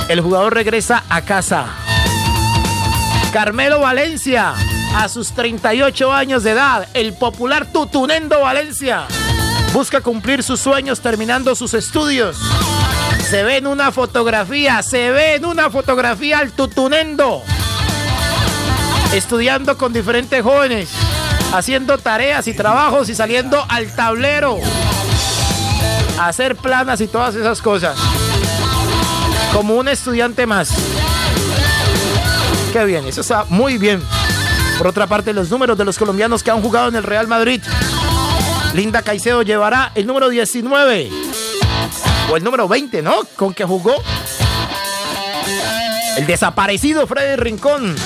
El 0.08 0.20
jugador 0.20 0.54
regresa 0.54 1.02
a 1.08 1.22
casa. 1.22 1.66
Carmelo 3.32 3.80
Valencia, 3.80 4.54
a 4.94 5.08
sus 5.08 5.32
38 5.32 6.12
años 6.12 6.44
de 6.44 6.52
edad, 6.52 6.88
el 6.94 7.14
popular 7.14 7.66
Tutunendo 7.72 8.40
Valencia, 8.40 9.06
busca 9.72 10.00
cumplir 10.00 10.44
sus 10.44 10.60
sueños 10.60 11.00
terminando 11.00 11.56
sus 11.56 11.74
estudios. 11.74 12.38
Se 13.28 13.42
ve 13.42 13.56
en 13.56 13.66
una 13.66 13.90
fotografía, 13.90 14.80
se 14.84 15.10
ve 15.10 15.34
en 15.34 15.46
una 15.46 15.70
fotografía 15.70 16.38
al 16.38 16.52
tutunendo. 16.52 17.42
Estudiando 19.12 19.76
con 19.76 19.92
diferentes 19.92 20.42
jóvenes, 20.44 20.90
haciendo 21.52 21.98
tareas 21.98 22.46
y 22.46 22.54
trabajos 22.54 23.08
y 23.08 23.16
saliendo 23.16 23.64
al 23.68 23.92
tablero. 23.96 24.58
Hacer 26.18 26.56
planas 26.56 27.00
y 27.00 27.06
todas 27.06 27.34
esas 27.34 27.62
cosas. 27.62 27.96
Como 29.52 29.76
un 29.76 29.88
estudiante 29.88 30.46
más. 30.46 30.70
Qué 32.72 32.84
bien, 32.84 33.06
eso 33.06 33.20
está 33.20 33.44
muy 33.48 33.78
bien. 33.78 34.02
Por 34.78 34.86
otra 34.86 35.06
parte, 35.06 35.32
los 35.32 35.50
números 35.50 35.78
de 35.78 35.84
los 35.84 35.98
colombianos 35.98 36.42
que 36.42 36.50
han 36.50 36.60
jugado 36.60 36.88
en 36.88 36.96
el 36.96 37.02
Real 37.02 37.26
Madrid. 37.26 37.62
Linda 38.74 39.02
Caicedo 39.02 39.42
llevará 39.42 39.92
el 39.94 40.06
número 40.06 40.28
19. 40.28 41.10
O 42.30 42.36
el 42.36 42.44
número 42.44 42.68
20, 42.68 43.02
¿no? 43.02 43.14
Con 43.36 43.54
que 43.54 43.64
jugó. 43.64 43.94
El 46.16 46.26
desaparecido 46.26 47.06
Freddy 47.06 47.36
Rincón. 47.36 47.96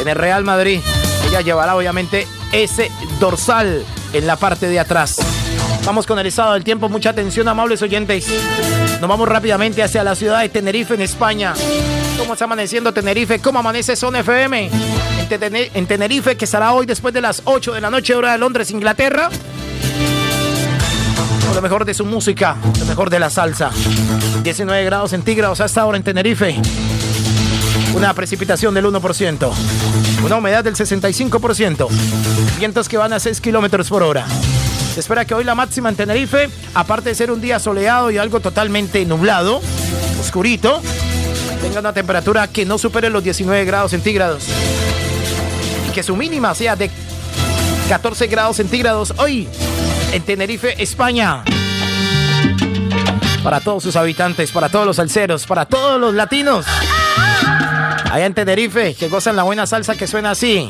En 0.00 0.08
el 0.08 0.16
Real 0.16 0.44
Madrid. 0.44 0.80
Ella 1.28 1.42
llevará 1.42 1.76
obviamente 1.76 2.26
ese 2.52 2.90
dorsal 3.20 3.84
en 4.12 4.26
la 4.26 4.36
parte 4.36 4.66
de 4.68 4.80
atrás. 4.80 5.16
Vamos 5.84 6.06
con 6.06 6.18
el 6.18 6.26
estado 6.26 6.52
del 6.52 6.64
tiempo. 6.64 6.88
Mucha 6.88 7.10
atención, 7.10 7.48
amables 7.48 7.82
oyentes. 7.82 8.26
Nos 9.00 9.08
vamos 9.08 9.28
rápidamente 9.28 9.82
hacia 9.82 10.04
la 10.04 10.14
ciudad 10.14 10.40
de 10.40 10.48
Tenerife, 10.48 10.94
en 10.94 11.00
España. 11.00 11.54
¿Cómo 12.18 12.34
está 12.34 12.44
amaneciendo 12.44 12.92
Tenerife? 12.92 13.40
¿Cómo 13.40 13.58
amanece 13.58 13.96
Son 13.96 14.14
FM? 14.14 14.70
En 15.74 15.86
Tenerife, 15.86 16.36
que 16.36 16.44
estará 16.44 16.72
hoy 16.72 16.86
después 16.86 17.14
de 17.14 17.20
las 17.20 17.42
8 17.44 17.72
de 17.72 17.80
la 17.80 17.90
noche, 17.90 18.14
hora 18.14 18.32
de 18.32 18.38
Londres, 18.38 18.70
Inglaterra. 18.70 19.30
Lo 21.54 21.62
mejor 21.62 21.84
de 21.84 21.94
su 21.94 22.04
música, 22.04 22.56
lo 22.78 22.84
mejor 22.84 23.10
de 23.10 23.18
la 23.18 23.30
salsa. 23.30 23.70
19 24.42 24.84
grados 24.84 25.10
centígrados 25.10 25.60
hasta 25.60 25.80
ahora 25.80 25.96
en 25.96 26.04
Tenerife. 26.04 26.56
Una 27.94 28.14
precipitación 28.14 28.74
del 28.74 28.86
1%. 28.86 29.52
Una 30.24 30.36
humedad 30.36 30.62
del 30.62 30.76
65%. 30.76 31.88
Vientos 32.58 32.88
que 32.88 32.96
van 32.96 33.12
a 33.12 33.18
6 33.18 33.40
kilómetros 33.40 33.88
por 33.88 34.02
hora. 34.02 34.26
Se 34.92 35.00
espera 35.00 35.24
que 35.24 35.34
hoy 35.34 35.44
la 35.44 35.54
máxima 35.54 35.88
en 35.88 35.96
Tenerife, 35.96 36.50
aparte 36.74 37.10
de 37.10 37.14
ser 37.14 37.30
un 37.30 37.40
día 37.40 37.60
soleado 37.60 38.10
y 38.10 38.18
algo 38.18 38.40
totalmente 38.40 39.04
nublado, 39.04 39.60
oscurito, 40.20 40.82
tenga 41.62 41.80
una 41.80 41.92
temperatura 41.92 42.48
que 42.48 42.64
no 42.64 42.76
supere 42.76 43.08
los 43.08 43.22
19 43.22 43.64
grados 43.64 43.92
centígrados. 43.92 44.44
Y 45.88 45.92
que 45.92 46.02
su 46.02 46.16
mínima 46.16 46.54
sea 46.54 46.74
de 46.74 46.90
14 47.88 48.26
grados 48.26 48.56
centígrados 48.56 49.14
hoy 49.16 49.48
en 50.12 50.22
Tenerife, 50.22 50.82
España. 50.82 51.44
Para 53.44 53.60
todos 53.60 53.84
sus 53.84 53.94
habitantes, 53.94 54.50
para 54.50 54.68
todos 54.68 54.86
los 54.86 54.96
salseros, 54.96 55.46
para 55.46 55.66
todos 55.66 56.00
los 56.00 56.14
latinos. 56.14 56.66
Allá 58.10 58.26
en 58.26 58.34
Tenerife, 58.34 58.94
que 58.94 59.08
gozan 59.08 59.36
la 59.36 59.44
buena 59.44 59.66
salsa 59.66 59.94
que 59.94 60.08
suena 60.08 60.32
así. 60.32 60.68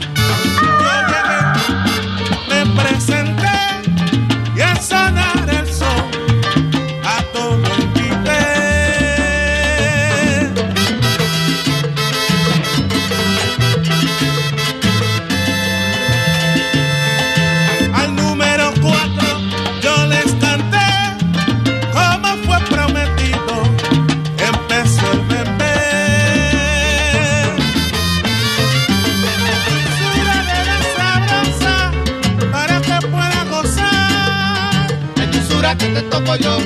Dulzura 36.11 36.11
que 36.11 36.11
te 36.11 36.17
toco 36.17 36.37
yo. 36.37 36.59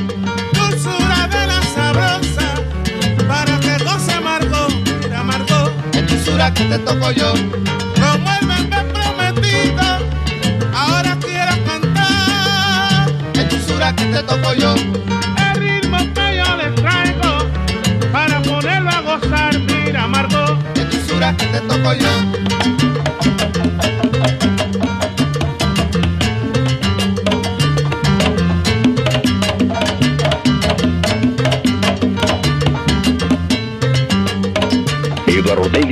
Dulzura 0.52 1.28
de 1.28 1.46
la 1.46 1.62
sabrosa 1.74 2.54
para 3.28 3.60
que 3.60 3.84
goce 3.84 4.20
Margot. 4.20 4.72
Mira 5.02 5.22
Margot. 5.22 5.72
La 5.92 6.02
dulzura 6.02 6.54
que 6.54 6.64
te 6.64 6.78
toco 6.78 7.10
yo. 7.12 7.32
Como 7.94 8.30
el 8.40 8.46
bebé 8.46 8.82
prometido, 8.92 9.82
ahora 10.74 11.16
quiero 11.20 11.52
cantar. 11.66 13.12
La 13.34 13.44
dulzura 13.44 13.94
que 13.94 14.04
te 14.06 14.22
toco 14.22 14.54
yo. 14.54 14.74
El 14.74 15.60
ritmo 15.60 15.98
que 16.14 16.36
yo 16.36 16.56
les 16.56 16.74
traigo 16.76 17.48
para 18.12 18.40
ponerlo 18.42 18.90
a 18.90 19.00
gozar. 19.00 19.58
Mira 19.58 20.06
Margot. 20.06 20.58
La 20.76 20.84
dulzura 20.84 21.36
que 21.36 21.46
te 21.46 21.60
toco 21.60 21.92
yo. 21.94 22.93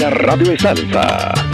Ortega 0.03 0.11
Radio 0.11 0.47
de 0.51 0.59
Salsa. 0.59 1.52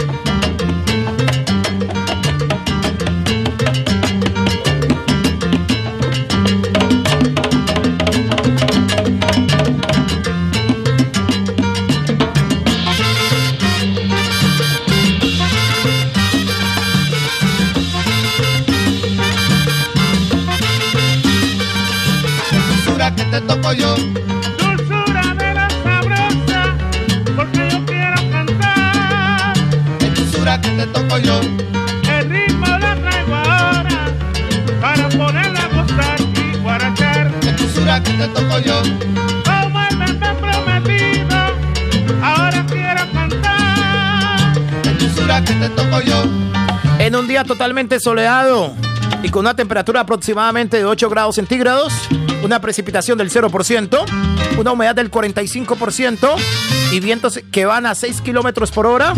Totalmente 47.59 47.99
soleado 47.99 48.73
y 49.21 49.27
con 49.31 49.41
una 49.41 49.53
temperatura 49.53 49.99
aproximadamente 49.99 50.77
de 50.77 50.85
8 50.85 51.09
grados 51.09 51.35
centígrados, 51.35 51.91
una 52.41 52.61
precipitación 52.61 53.17
del 53.17 53.29
0%, 53.29 54.05
una 54.57 54.71
humedad 54.71 54.95
del 54.95 55.11
45% 55.11 56.37
y 56.93 57.01
vientos 57.01 57.41
que 57.51 57.65
van 57.65 57.85
a 57.85 57.95
6 57.95 58.21
kilómetros 58.21 58.71
por 58.71 58.85
hora. 58.85 59.13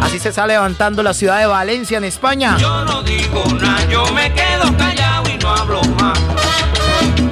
Así 0.00 0.20
se 0.20 0.28
está 0.28 0.46
levantando 0.46 1.02
la 1.02 1.12
ciudad 1.12 1.40
de 1.40 1.46
Valencia 1.46 1.98
en 1.98 2.04
España. 2.04 2.58
Yo 2.58 2.84
no 2.84 3.02
digo 3.02 3.42
nada, 3.60 3.84
yo 3.90 4.06
me 4.12 4.32
quedo 4.32 4.76
callado 4.76 5.28
y 5.28 5.36
no 5.38 5.50
hablo 5.50 5.82
más. 5.98 6.20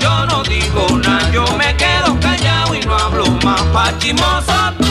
Yo 0.00 0.26
no 0.26 0.42
digo 0.42 0.88
nada, 1.04 1.30
yo 1.30 1.46
me 1.56 1.76
quedo 1.76 2.18
callado 2.18 2.74
y 2.74 2.80
no 2.80 2.96
hablo 2.96 3.26
más. 3.44 3.62
Pachimoso 3.62 4.74
tú. 4.76 4.86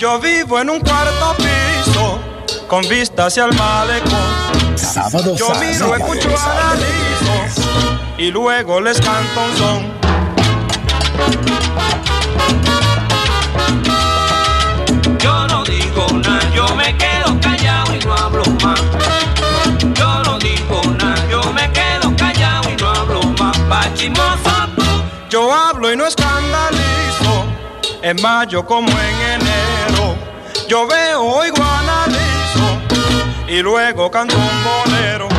Yo 0.00 0.18
vivo 0.18 0.58
en 0.58 0.70
un 0.70 0.80
cuarto 0.80 1.36
piso 1.36 2.18
con 2.68 2.86
vista 2.86 3.26
hacia 3.26 3.46
el 3.46 3.54
malecón. 3.54 4.47
Sábado 4.98 5.36
Yo 5.36 5.54
miro, 5.54 5.94
escucho, 5.94 6.28
analizo 6.28 7.62
y 8.18 8.30
luego 8.32 8.80
les 8.80 9.00
canto 9.00 9.40
un 9.44 9.56
son. 9.56 9.92
Yo 15.18 15.46
no 15.46 15.64
digo 15.64 16.06
nada, 16.24 16.50
yo 16.52 16.66
me 16.74 16.96
quedo 16.96 17.40
callado 17.40 17.94
y 17.94 17.98
no 18.00 18.12
hablo 18.12 18.42
más. 18.62 18.80
Yo 19.94 20.22
no 20.24 20.38
digo 20.40 20.82
nada, 20.98 21.28
yo 21.30 21.42
me 21.52 21.70
quedo 21.72 22.14
callado 22.16 22.68
y 22.68 22.76
no 22.76 22.88
hablo 22.90 23.22
más. 23.38 23.56
Pachimoso 23.68 24.50
tú. 24.76 24.82
Yo 25.30 25.54
hablo 25.54 25.92
y 25.92 25.96
no 25.96 26.06
escandalizo, 26.06 27.44
en 28.02 28.20
mayo 28.20 28.66
como 28.66 28.88
en 28.88 29.40
enero. 29.40 30.16
Yo 30.68 30.86
veo, 30.88 31.22
oigo, 31.22 31.62
analizo 31.62 32.27
y 33.48 33.62
luego 33.62 34.10
canto 34.10 34.36
un 34.36 34.64
bolero. 34.64 35.37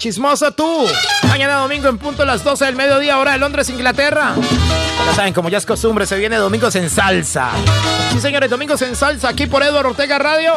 Pa' 0.00 0.04
chismoso 0.04 0.50
tú. 0.52 0.86
Mañana 1.28 1.56
domingo 1.56 1.86
en 1.86 1.98
punto 1.98 2.22
a 2.22 2.24
las 2.24 2.42
12 2.42 2.64
del 2.64 2.74
mediodía, 2.74 3.18
hora 3.18 3.32
de 3.32 3.38
Londres, 3.38 3.68
Inglaterra. 3.68 4.34
Ya 5.06 5.14
saben, 5.14 5.34
como 5.34 5.50
ya 5.50 5.58
es 5.58 5.66
costumbre, 5.66 6.06
se 6.06 6.16
viene 6.16 6.36
Domingos 6.36 6.74
en 6.76 6.88
Salsa. 6.88 7.50
Sí, 8.10 8.18
señores, 8.18 8.48
Domingos 8.48 8.80
en 8.80 8.96
Salsa, 8.96 9.28
aquí 9.28 9.44
por 9.44 9.62
Eduardo 9.62 9.90
Ortega 9.90 10.18
Radio. 10.18 10.54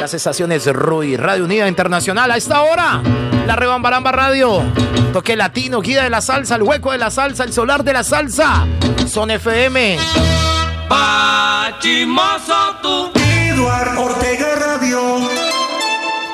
Las 0.00 0.14
estaciones 0.14 0.64
RUI, 0.64 1.18
Radio 1.18 1.44
Unida 1.44 1.68
Internacional. 1.68 2.30
A 2.30 2.38
esta 2.38 2.62
hora, 2.62 3.02
la 3.46 3.54
Rebambaramba 3.54 4.12
Radio. 4.12 4.62
Toque 5.12 5.36
latino, 5.36 5.82
guía 5.82 6.02
de 6.02 6.08
la 6.08 6.22
salsa, 6.22 6.56
el 6.56 6.62
hueco 6.62 6.90
de 6.92 6.96
la 6.96 7.10
salsa, 7.10 7.44
el 7.44 7.52
solar 7.52 7.84
de 7.84 7.92
la 7.92 8.02
salsa. 8.02 8.66
Son 9.06 9.30
FM. 9.30 9.98
Pa' 10.88 11.76
chimoso 11.80 12.76
tú. 12.80 13.12
Eduardo 13.14 14.04
Ortega. 14.04 14.43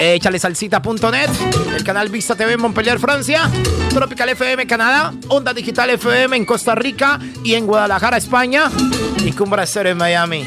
Échale 0.03 0.39
salsita.net, 0.39 1.29
el 1.77 1.85
canal 1.85 2.09
Vista 2.09 2.35
TV 2.35 2.55
en 2.55 2.61
Montpellier, 2.63 2.99
Francia, 2.99 3.51
Tropical 3.91 4.31
FM 4.31 4.67
Canadá, 4.67 5.13
Onda 5.29 5.53
Digital 5.53 5.91
FM 5.91 6.39
en 6.39 6.47
Costa 6.47 6.75
Rica 6.75 7.21
y 7.45 7.53
en 7.53 7.67
Guadalajara, 7.67 8.17
España, 8.17 8.71
y 9.19 9.33
Cumbra 9.33 9.65
Estéreo 9.65 9.93
en 9.93 9.99
Miami. 9.99 10.47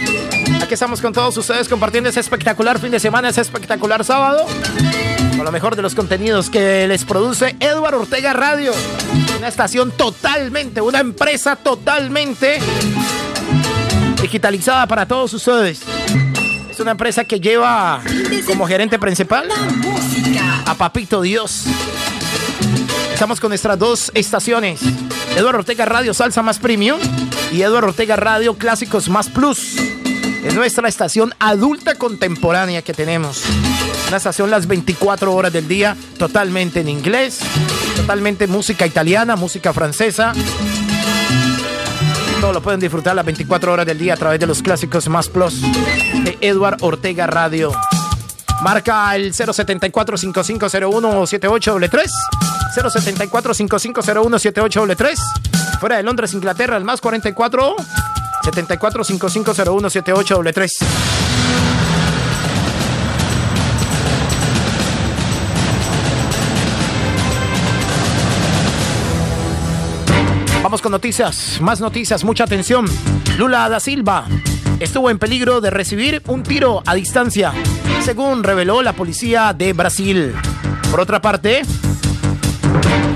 Aquí 0.60 0.74
estamos 0.74 1.02
con 1.02 1.14
todos 1.14 1.38
ustedes 1.38 1.70
compartiendo 1.70 2.10
ese 2.10 2.20
espectacular 2.20 2.80
fin 2.80 2.90
de 2.90 3.00
semana, 3.00 3.30
ese 3.30 3.42
espectacular 3.42 4.04
sábado, 4.04 4.44
con 5.36 5.46
lo 5.46 5.52
mejor 5.52 5.76
de 5.76 5.84
los 5.84 5.94
contenidos 5.94 6.50
que 6.50 6.88
les 6.88 7.06
produce 7.06 7.56
Eduardo 7.60 8.02
Ortega 8.02 8.34
Radio. 8.34 8.72
Una 9.38 9.50
estación 9.50 9.92
totalmente, 9.92 10.82
una 10.82 11.00
empresa 11.00 11.56
totalmente 11.58 12.58
digitalizada 14.20 14.88
para 14.88 15.06
todos 15.06 15.32
ustedes. 15.36 15.82
Es 16.72 16.80
una 16.80 16.90
empresa 16.90 17.24
que 17.24 17.40
lleva 17.40 18.02
como 18.42 18.68
gerente 18.68 18.98
principal 19.00 19.48
a 20.66 20.76
Papito 20.76 21.22
Dios. 21.22 21.66
Estamos 23.14 23.40
con 23.40 23.50
nuestras 23.50 23.78
dos 23.78 24.12
estaciones. 24.16 24.82
Eduardo 25.36 25.60
Ortega 25.60 25.86
Radio 25.86 26.14
Salsa 26.14 26.42
Más 26.42 26.60
Premium 26.60 27.00
y 27.52 27.62
Eduardo 27.62 27.90
Ortega 27.90 28.16
Radio 28.16 28.56
Clásicos 28.56 29.10
Más 29.10 29.30
Plus. 29.30 29.78
Es 30.44 30.56
nuestra 30.56 30.88
estación 30.88 31.34
adulta 31.40 31.96
contemporánea 31.96 32.82
que 32.82 32.94
tenemos. 32.94 33.44
Una 34.08 34.18
estación 34.18 34.52
las 34.52 34.68
24 34.68 35.34
horas 35.34 35.54
del 35.54 35.68
día, 35.68 35.96
totalmente 36.18 36.82
en 36.82 36.90
inglés, 36.90 37.40
totalmente 37.96 38.48
música 38.48 38.86
italiana, 38.86 39.36
música 39.36 39.74
francesa, 39.74 40.34
todo 42.44 42.52
lo 42.52 42.62
pueden 42.62 42.82
disfrutar 42.82 43.16
las 43.16 43.24
24 43.24 43.72
horas 43.72 43.86
del 43.86 43.98
día 43.98 44.16
a 44.16 44.18
través 44.18 44.38
de 44.38 44.46
los 44.46 44.62
clásicos 44.62 45.08
más 45.08 45.30
plus 45.30 45.62
de 45.62 46.38
Edward 46.42 46.76
Ortega 46.82 47.26
Radio. 47.26 47.72
Marca 48.64 49.16
el 49.16 49.34
074-5501-78W3. 49.34 52.10
074-5501-78W3. 52.78 55.20
Fuera 55.82 55.98
de 55.98 56.04
Londres, 56.04 56.34
Inglaterra, 56.34 56.78
el 56.78 56.86
más 56.86 57.02
44 57.02 57.76
74-5501-78W3. 58.46 60.70
Vamos 70.64 70.82
con 70.82 70.94
noticias, 70.94 71.60
más 71.60 71.82
noticias, 71.82 72.24
mucha 72.24 72.46
atención. 72.46 72.86
Lula 73.38 73.68
da 73.68 73.82
Silva 73.82 74.26
estuvo 74.84 75.10
en 75.10 75.18
peligro 75.18 75.62
de 75.62 75.70
recibir 75.70 76.22
un 76.28 76.44
tiro 76.44 76.84
a 76.86 76.94
distancia, 76.94 77.54
según 78.04 78.44
reveló 78.44 78.82
la 78.82 78.94
policía 78.94 79.54
de 79.54 79.72
Brasil. 79.74 80.34
Por 80.92 81.00
otra 81.00 81.22
parte, 81.22 81.62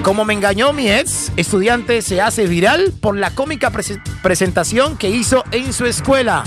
como 0.01 0.23
me 0.23 0.33
engañó 0.33 0.71
mi 0.71 0.89
ex, 0.89 1.31
estudiante 1.35 2.01
se 2.01 2.21
hace 2.21 2.47
viral 2.47 2.93
por 3.01 3.17
la 3.17 3.31
cómica 3.31 3.69
prese- 3.71 4.01
presentación 4.23 4.97
que 4.97 5.09
hizo 5.09 5.43
en 5.51 5.73
su 5.73 5.85
escuela. 5.85 6.43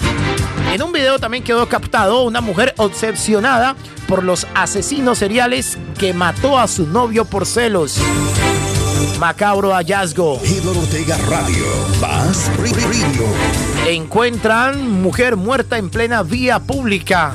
En 0.72 0.82
un 0.82 0.92
video 0.92 1.18
también 1.18 1.44
quedó 1.44 1.68
captado 1.68 2.22
una 2.22 2.40
mujer 2.40 2.74
obsesionada 2.78 3.76
por 4.08 4.24
los 4.24 4.46
asesinos 4.54 5.18
seriales 5.18 5.76
que 5.98 6.14
mató 6.14 6.58
a 6.58 6.66
su 6.66 6.86
novio 6.86 7.24
por 7.26 7.44
celos. 7.44 7.98
Macabro 9.20 9.72
hallazgo. 9.74 10.40
Eduardo 10.42 10.80
Ortega 10.80 11.18
Radio. 11.28 11.66
Más 12.00 12.50
Radio. 12.56 13.26
Encuentran 13.86 15.02
mujer 15.02 15.36
muerta 15.36 15.76
en 15.76 15.90
plena 15.90 16.22
vía 16.22 16.60
pública. 16.60 17.34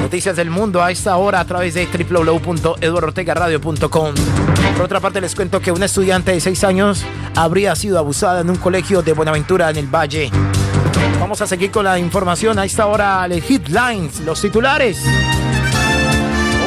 Noticias 0.00 0.34
del 0.34 0.50
mundo 0.50 0.82
a 0.82 0.90
esta 0.90 1.16
hora 1.16 1.38
a 1.38 1.44
través 1.44 1.74
de 1.74 1.86
www.eduardortegaradio.com. 1.86 4.14
Por 4.74 4.84
otra 4.84 4.98
parte, 4.98 5.20
les 5.20 5.36
cuento 5.36 5.60
que 5.60 5.70
una 5.70 5.86
estudiante 5.86 6.32
de 6.32 6.40
6 6.40 6.64
años 6.64 7.04
habría 7.36 7.76
sido 7.76 7.96
abusada 7.96 8.40
en 8.40 8.50
un 8.50 8.56
colegio 8.56 9.02
de 9.02 9.12
Buenaventura 9.12 9.70
en 9.70 9.76
el 9.76 9.86
Valle. 9.86 10.32
Vamos 11.20 11.40
a 11.40 11.46
seguir 11.46 11.70
con 11.70 11.84
la 11.84 12.00
información 12.00 12.58
a 12.58 12.64
esta 12.64 12.86
hora, 12.86 13.28
los 13.28 13.48
headlines, 13.48 14.18
los 14.20 14.42
titulares. 14.42 14.98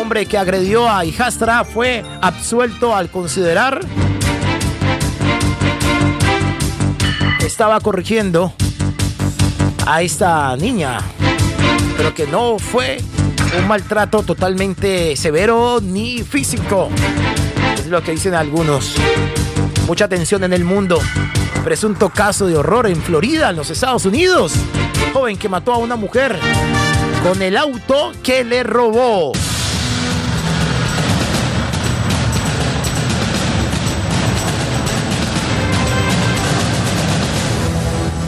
Hombre 0.09 0.25
que 0.25 0.39
agredió 0.39 0.89
a 0.89 1.05
hijastra 1.05 1.63
fue 1.63 2.03
absuelto 2.19 2.95
al 2.95 3.11
considerar 3.11 3.81
estaba 7.45 7.79
corrigiendo 7.79 8.51
a 9.85 10.01
esta 10.01 10.57
niña, 10.57 10.97
pero 11.95 12.15
que 12.15 12.25
no 12.25 12.57
fue 12.57 12.97
un 13.55 13.67
maltrato 13.67 14.23
totalmente 14.23 15.15
severo 15.15 15.79
ni 15.79 16.23
físico. 16.23 16.89
Es 17.77 17.85
lo 17.85 18.01
que 18.01 18.13
dicen 18.13 18.33
algunos. 18.33 18.95
Mucha 19.85 20.05
atención 20.05 20.43
en 20.43 20.53
el 20.53 20.63
mundo. 20.63 20.99
Presunto 21.63 22.09
caso 22.09 22.47
de 22.47 22.57
horror 22.57 22.87
en 22.87 22.99
Florida, 22.99 23.51
en 23.51 23.57
los 23.57 23.69
Estados 23.69 24.05
Unidos. 24.05 24.53
Joven 25.13 25.37
que 25.37 25.49
mató 25.49 25.71
a 25.71 25.77
una 25.77 25.95
mujer 25.95 26.35
con 27.23 27.39
el 27.43 27.55
auto 27.55 28.11
que 28.23 28.43
le 28.43 28.63
robó. 28.63 29.33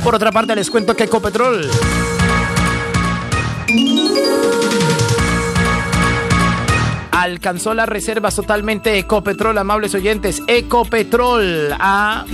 Por 0.03 0.15
otra 0.15 0.31
parte, 0.31 0.55
les 0.55 0.69
cuento 0.69 0.95
que 0.95 1.03
Ecopetrol 1.03 1.69
alcanzó 7.11 7.73
las 7.75 7.87
reservas 7.87 8.35
totalmente 8.35 8.97
Ecopetrol, 8.97 9.57
amables 9.57 9.93
oyentes. 9.93 10.41
Ecopetrol 10.47 11.75
ha 11.79 12.25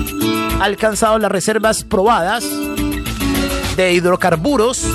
alcanzado 0.62 1.20
las 1.20 1.32
reservas 1.32 1.84
probadas 1.84 2.46
de 3.76 3.94
hidrocarburos 3.94 4.86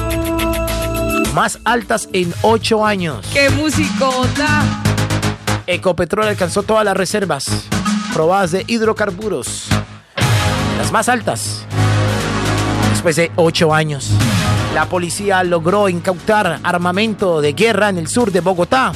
más 1.34 1.58
altas 1.64 2.08
en 2.12 2.32
ocho 2.42 2.86
años. 2.86 3.26
¡Qué 3.32 3.50
musicota! 3.50 4.62
Ecopetrol 5.66 6.26
alcanzó 6.26 6.62
todas 6.62 6.84
las 6.84 6.96
reservas 6.96 7.68
probadas 8.12 8.50
de 8.50 8.64
hidrocarburos, 8.66 9.68
las 10.78 10.92
más 10.92 11.08
altas, 11.08 11.66
después 13.02 13.16
de 13.16 13.32
ocho 13.34 13.74
años. 13.74 14.10
La 14.74 14.86
policía 14.86 15.42
logró 15.42 15.88
incautar 15.88 16.60
armamento 16.62 17.40
de 17.40 17.52
guerra 17.52 17.88
en 17.88 17.98
el 17.98 18.06
sur 18.06 18.30
de 18.30 18.38
Bogotá. 18.38 18.92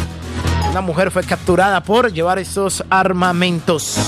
Una 0.71 0.81
mujer 0.81 1.11
fue 1.11 1.25
capturada 1.25 1.83
por 1.83 2.13
llevar 2.13 2.39
estos 2.39 2.85
armamentos. 2.89 3.99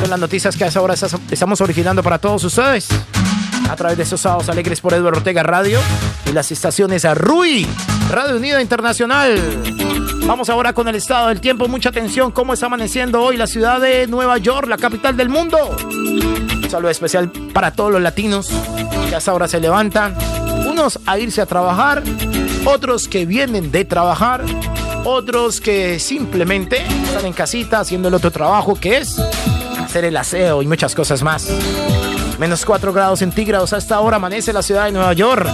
Son 0.00 0.10
las 0.10 0.18
noticias 0.18 0.56
que 0.56 0.64
a 0.64 0.66
esa 0.66 0.82
hora 0.82 0.94
estamos 0.94 1.60
originando 1.60 2.02
para 2.02 2.18
todos 2.18 2.42
ustedes. 2.42 2.88
A 3.70 3.76
través 3.76 3.96
de 3.96 4.02
estos 4.02 4.22
sábados 4.22 4.48
alegres 4.48 4.80
por 4.80 4.92
Eduardo 4.92 5.18
Ortega 5.18 5.44
Radio 5.44 5.78
y 6.26 6.32
las 6.32 6.50
estaciones 6.50 7.04
a 7.04 7.14
RUI, 7.14 7.68
Radio 8.10 8.38
Unida 8.38 8.60
Internacional. 8.60 9.38
Vamos 10.26 10.50
ahora 10.50 10.72
con 10.72 10.88
el 10.88 10.96
estado 10.96 11.28
del 11.28 11.40
tiempo. 11.40 11.68
Mucha 11.68 11.90
atención. 11.90 12.32
¿Cómo 12.32 12.54
está 12.54 12.66
amaneciendo 12.66 13.22
hoy 13.22 13.36
la 13.36 13.46
ciudad 13.46 13.80
de 13.80 14.08
Nueva 14.08 14.38
York, 14.38 14.66
la 14.66 14.78
capital 14.78 15.16
del 15.16 15.28
mundo? 15.28 15.76
Saludo 16.70 16.90
especial 16.92 17.32
para 17.52 17.72
todos 17.72 17.90
los 17.90 18.00
latinos 18.00 18.48
que 19.08 19.14
a 19.16 19.18
esa 19.18 19.34
hora 19.34 19.48
se 19.48 19.58
levantan. 19.58 20.16
Unos 20.68 21.00
a 21.04 21.18
irse 21.18 21.40
a 21.40 21.46
trabajar, 21.46 22.00
otros 22.64 23.08
que 23.08 23.26
vienen 23.26 23.72
de 23.72 23.84
trabajar, 23.84 24.44
otros 25.04 25.60
que 25.60 25.98
simplemente 25.98 26.84
están 27.06 27.26
en 27.26 27.32
casita 27.32 27.80
haciendo 27.80 28.06
el 28.06 28.14
otro 28.14 28.30
trabajo 28.30 28.76
que 28.76 28.98
es 28.98 29.18
hacer 29.82 30.04
el 30.04 30.16
aseo 30.16 30.62
y 30.62 30.68
muchas 30.68 30.94
cosas 30.94 31.24
más. 31.24 31.48
Menos 32.38 32.64
4 32.64 32.92
grados 32.92 33.18
centígrados. 33.18 33.72
Hasta 33.72 33.96
ahora 33.96 34.18
amanece 34.18 34.52
la 34.52 34.62
ciudad 34.62 34.84
de 34.84 34.92
Nueva 34.92 35.12
York. 35.12 35.48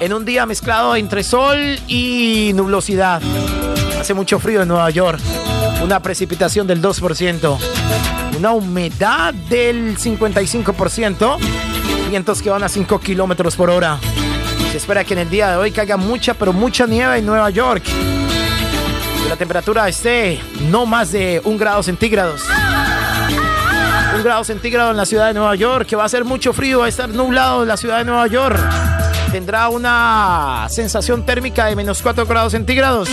En 0.00 0.12
un 0.12 0.24
día 0.24 0.46
mezclado 0.46 0.96
entre 0.96 1.22
sol 1.22 1.78
y 1.86 2.50
nublosidad. 2.56 3.22
Hace 4.00 4.14
mucho 4.14 4.40
frío 4.40 4.62
en 4.62 4.68
Nueva 4.68 4.90
York. 4.90 5.20
Una 5.82 6.00
precipitación 6.00 6.66
del 6.66 6.80
2%. 6.80 7.58
Una 8.38 8.52
humedad 8.52 9.34
del 9.34 9.98
55%. 9.98 11.38
Vientos 12.10 12.40
que 12.42 12.50
van 12.50 12.62
a 12.62 12.68
5 12.68 13.00
kilómetros 13.00 13.56
por 13.56 13.70
hora. 13.70 13.98
Se 14.70 14.76
espera 14.76 15.04
que 15.04 15.14
en 15.14 15.20
el 15.20 15.30
día 15.30 15.50
de 15.50 15.56
hoy 15.56 15.72
caiga 15.72 15.96
mucha, 15.96 16.34
pero 16.34 16.52
mucha 16.52 16.86
nieve 16.86 17.18
en 17.18 17.26
Nueva 17.26 17.50
York. 17.50 17.82
Y 19.24 19.28
la 19.28 19.36
temperatura 19.36 19.88
esté 19.88 20.40
no 20.70 20.86
más 20.86 21.12
de 21.12 21.40
un 21.44 21.58
grado 21.58 21.82
centígrados 21.82 22.42
un 24.14 24.22
grado 24.22 24.44
centígrado 24.44 24.90
en 24.90 24.96
la 24.96 25.06
ciudad 25.06 25.28
de 25.28 25.34
Nueva 25.34 25.54
York, 25.54 25.86
que 25.86 25.96
va 25.96 26.04
a 26.04 26.08
ser 26.08 26.24
mucho 26.24 26.52
frío, 26.52 26.80
va 26.80 26.86
a 26.86 26.88
estar 26.88 27.08
nublado 27.08 27.62
en 27.62 27.68
la 27.68 27.76
ciudad 27.76 27.98
de 27.98 28.04
Nueva 28.04 28.26
York. 28.26 28.58
Tendrá 29.30 29.68
una 29.68 30.66
sensación 30.68 31.24
térmica 31.24 31.66
de 31.66 31.76
menos 31.76 32.02
4 32.02 32.26
grados 32.26 32.52
centígrados. 32.52 33.08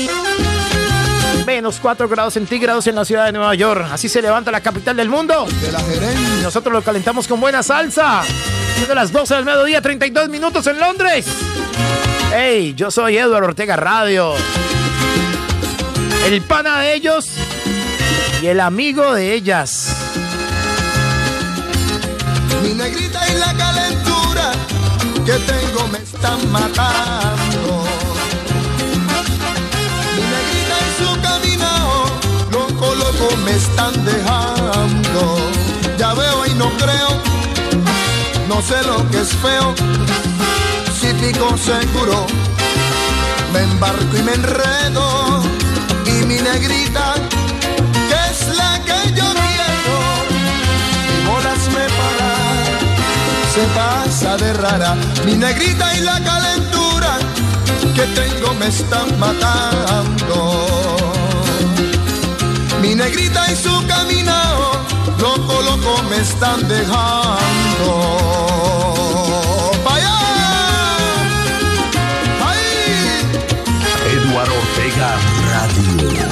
Menos 1.49 1.79
4 1.81 2.07
grados 2.07 2.35
centígrados 2.35 2.85
en 2.85 2.93
la 2.93 3.03
ciudad 3.03 3.25
de 3.25 3.31
Nueva 3.31 3.55
York. 3.55 3.87
Así 3.91 4.07
se 4.07 4.21
levanta 4.21 4.51
la 4.51 4.61
capital 4.61 4.95
del 4.95 5.09
mundo. 5.09 5.47
Y 5.49 6.43
nosotros 6.43 6.71
lo 6.71 6.83
calentamos 6.83 7.27
con 7.27 7.39
buena 7.41 7.63
salsa. 7.63 8.21
Siendo 8.75 8.93
las 8.93 9.11
12 9.11 9.33
del 9.33 9.45
mediodía, 9.45 9.81
32 9.81 10.29
minutos 10.29 10.67
en 10.67 10.79
Londres. 10.79 11.25
Hey, 12.31 12.75
yo 12.77 12.91
soy 12.91 13.17
Eduardo 13.17 13.47
Ortega 13.47 13.75
Radio. 13.75 14.35
El 16.27 16.39
pana 16.43 16.81
de 16.81 16.93
ellos 16.93 17.27
y 18.43 18.45
el 18.45 18.59
amigo 18.59 19.11
de 19.15 19.33
ellas. 19.33 19.95
Mi 22.61 22.75
negrita 22.75 23.27
y 23.27 23.39
la 23.39 23.53
calentura 23.55 24.51
que 25.25 25.33
tengo 25.51 25.87
me 25.87 25.97
están 25.97 26.51
matando. 26.51 27.88
Me 33.43 33.51
están 33.51 33.93
dejando. 34.05 35.37
Ya 35.97 36.13
veo 36.13 36.45
y 36.45 36.53
no 36.53 36.69
creo, 36.77 37.09
no 38.47 38.61
sé 38.61 38.81
lo 38.87 39.09
que 39.09 39.19
es 39.21 39.29
feo. 39.29 39.75
Si 40.99 41.07
pico 41.13 41.57
seguro, 41.57 42.25
me 43.53 43.59
embarco 43.59 44.17
y 44.17 44.23
me 44.23 44.33
enredo. 44.33 45.43
Y 46.05 46.25
mi 46.25 46.35
negrita, 46.35 47.15
que 48.09 48.19
es 48.31 48.55
la 48.55 48.79
que 48.85 49.11
yo 49.11 49.27
quiero, 49.43 49.97
y 50.35 51.27
bolas 51.27 51.63
me 51.75 51.85
para 51.99 52.29
se 53.53 53.63
pasa 53.75 54.37
de 54.37 54.53
rara. 54.53 54.95
Mi 55.25 55.33
negrita 55.33 55.95
y 55.97 56.01
la 56.01 56.19
calentura 56.23 57.17
que 57.95 58.05
tengo 58.19 58.53
me 58.53 58.67
están 58.67 59.19
matando. 59.19 61.08
Mi 62.81 62.95
negrita 62.95 63.51
y 63.51 63.55
su 63.57 63.85
caminado, 63.87 64.71
loco, 65.19 65.61
loco 65.61 66.01
me 66.09 66.17
están 66.17 66.65
dejando. 66.67 67.91
¡Vaya! 69.83 70.17
¡Ay! 72.47 72.59
Eduardo 74.13 74.53
Ortega 74.53 75.17
Radio. 75.51 76.29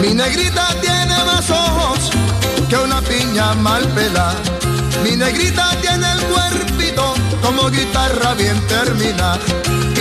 Mi 0.00 0.14
negrita 0.14 0.74
tiene 0.80 1.24
más 1.26 1.50
ojos 1.50 2.10
que 2.70 2.76
una 2.76 3.02
piña 3.02 3.54
mal 3.54 3.86
pelada. 3.88 4.34
Mi 5.04 5.14
negrita 5.14 5.76
tiene 5.82 6.10
el 6.12 6.20
cuerpito 6.24 7.19
como 7.42 7.70
guitarra 7.70 8.34
bien 8.34 8.60
terminada. 8.66 9.38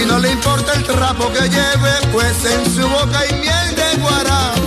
Y 0.02 0.06
no 0.06 0.20
le 0.20 0.32
importa 0.32 0.74
el 0.74 0.84
trapo 0.84 1.32
que 1.34 1.50
lleve, 1.50 1.92
pues 2.12 2.46
en 2.46 2.66
su 2.74 2.88
boca 2.88 3.20
hay 3.20 3.34
miel 3.40 3.76
de 3.76 4.02
guarapo. 4.02 4.59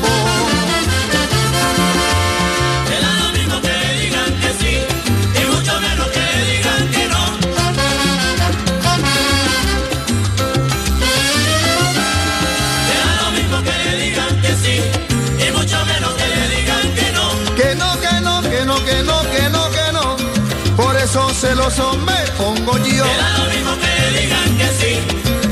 Celoso 21.42 21.98
me 22.07 22.20
pongo 22.38 22.78
yo. 22.78 23.05
Da 23.05 23.38
lo 23.38 23.44
mismo 23.52 23.72
que 23.83 23.90
le 24.00 24.09
digan 24.20 24.50
que 24.59 24.68
sí, 24.78 24.92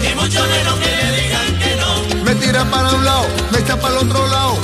y 0.07 0.15
mucho 0.15 0.41
menos 0.55 0.75
que 0.83 0.93
le 1.01 1.09
digan 1.21 1.51
que 1.63 1.71
no. 1.83 1.91
Me 2.27 2.35
tira 2.37 2.65
para 2.71 2.91
un 2.91 3.05
lado, 3.05 3.27
me 3.51 3.59
echa 3.59 3.77
para 3.77 3.95
el 3.95 4.07
otro 4.07 4.25
lado. 4.29 4.55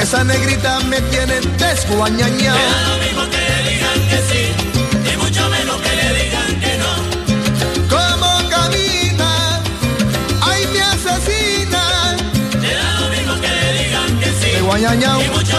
Esa 0.00 0.24
negrita 0.24 0.80
me 0.92 0.98
tiene 1.12 1.40
desguañañado. 1.62 2.58
Te 2.58 2.70
da 2.72 2.82
lo 2.88 2.96
mismo 3.04 3.22
que 3.32 3.40
le 3.50 3.58
digan 3.70 4.00
que 4.10 4.18
sí, 4.28 4.42
y 5.12 5.16
mucho 5.18 5.42
menos 5.50 5.76
que 5.84 5.92
le 6.00 6.08
digan 6.18 6.50
que 6.62 6.72
no. 6.82 6.92
¿Cómo 7.94 8.30
camina? 8.48 9.60
¡Ay, 10.40 10.66
me 10.72 10.80
asesina! 10.92 11.82
Te 12.62 12.70
da 12.80 12.90
lo 13.00 13.06
mismo 13.14 13.34
que 13.42 13.50
le 13.58 13.68
digan 13.84 14.10
que 14.18 14.30
sí, 14.40 14.50
y 14.56 15.30
mucho 15.36 15.49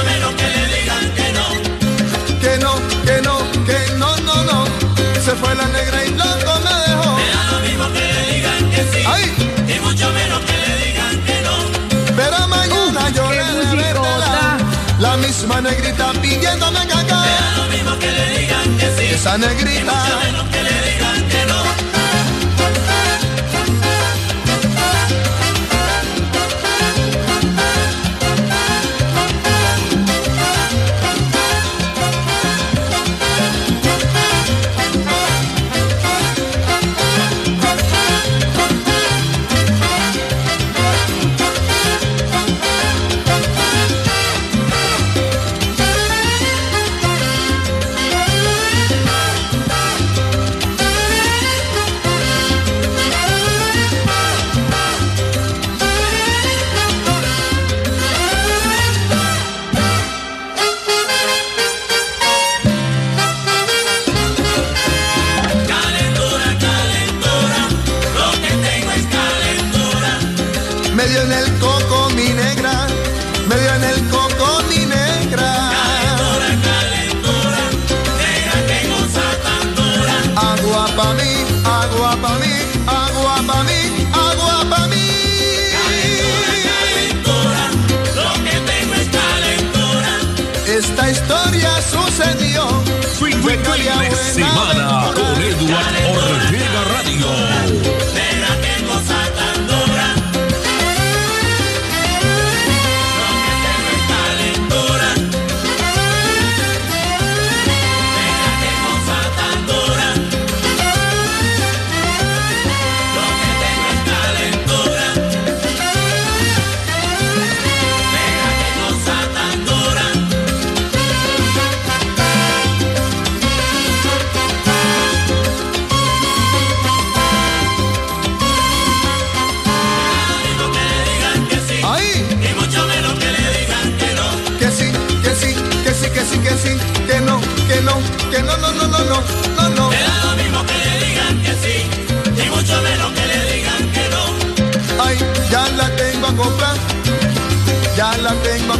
mucho 10.01 10.13
menos 10.13 10.39
que 10.39 10.57
le 10.57 10.85
digan 10.85 11.23
que 11.25 11.41
no. 11.41 12.15
Pero 12.15 12.47
mañana 12.47 13.09
yo 13.11 13.29
qué 13.29 13.75
le 13.75 13.93
verdad. 13.93 14.57
La 14.99 15.17
misma 15.17 15.61
negrita 15.61 16.11
pidiéndome 16.13 16.79
caca. 16.87 17.03
Te 17.03 17.11
da 17.11 17.57
lo 17.57 17.65
mismo 17.71 17.99
que 17.99 18.11
le 18.11 18.39
digan 18.39 18.77
que 18.77 18.87
sí, 18.97 19.13
Esa 19.13 19.35
y 19.35 19.41
negrita. 19.41 19.93
mucho 19.93 20.19
menos 20.25 20.47
que 20.49 20.63
le 20.63 20.80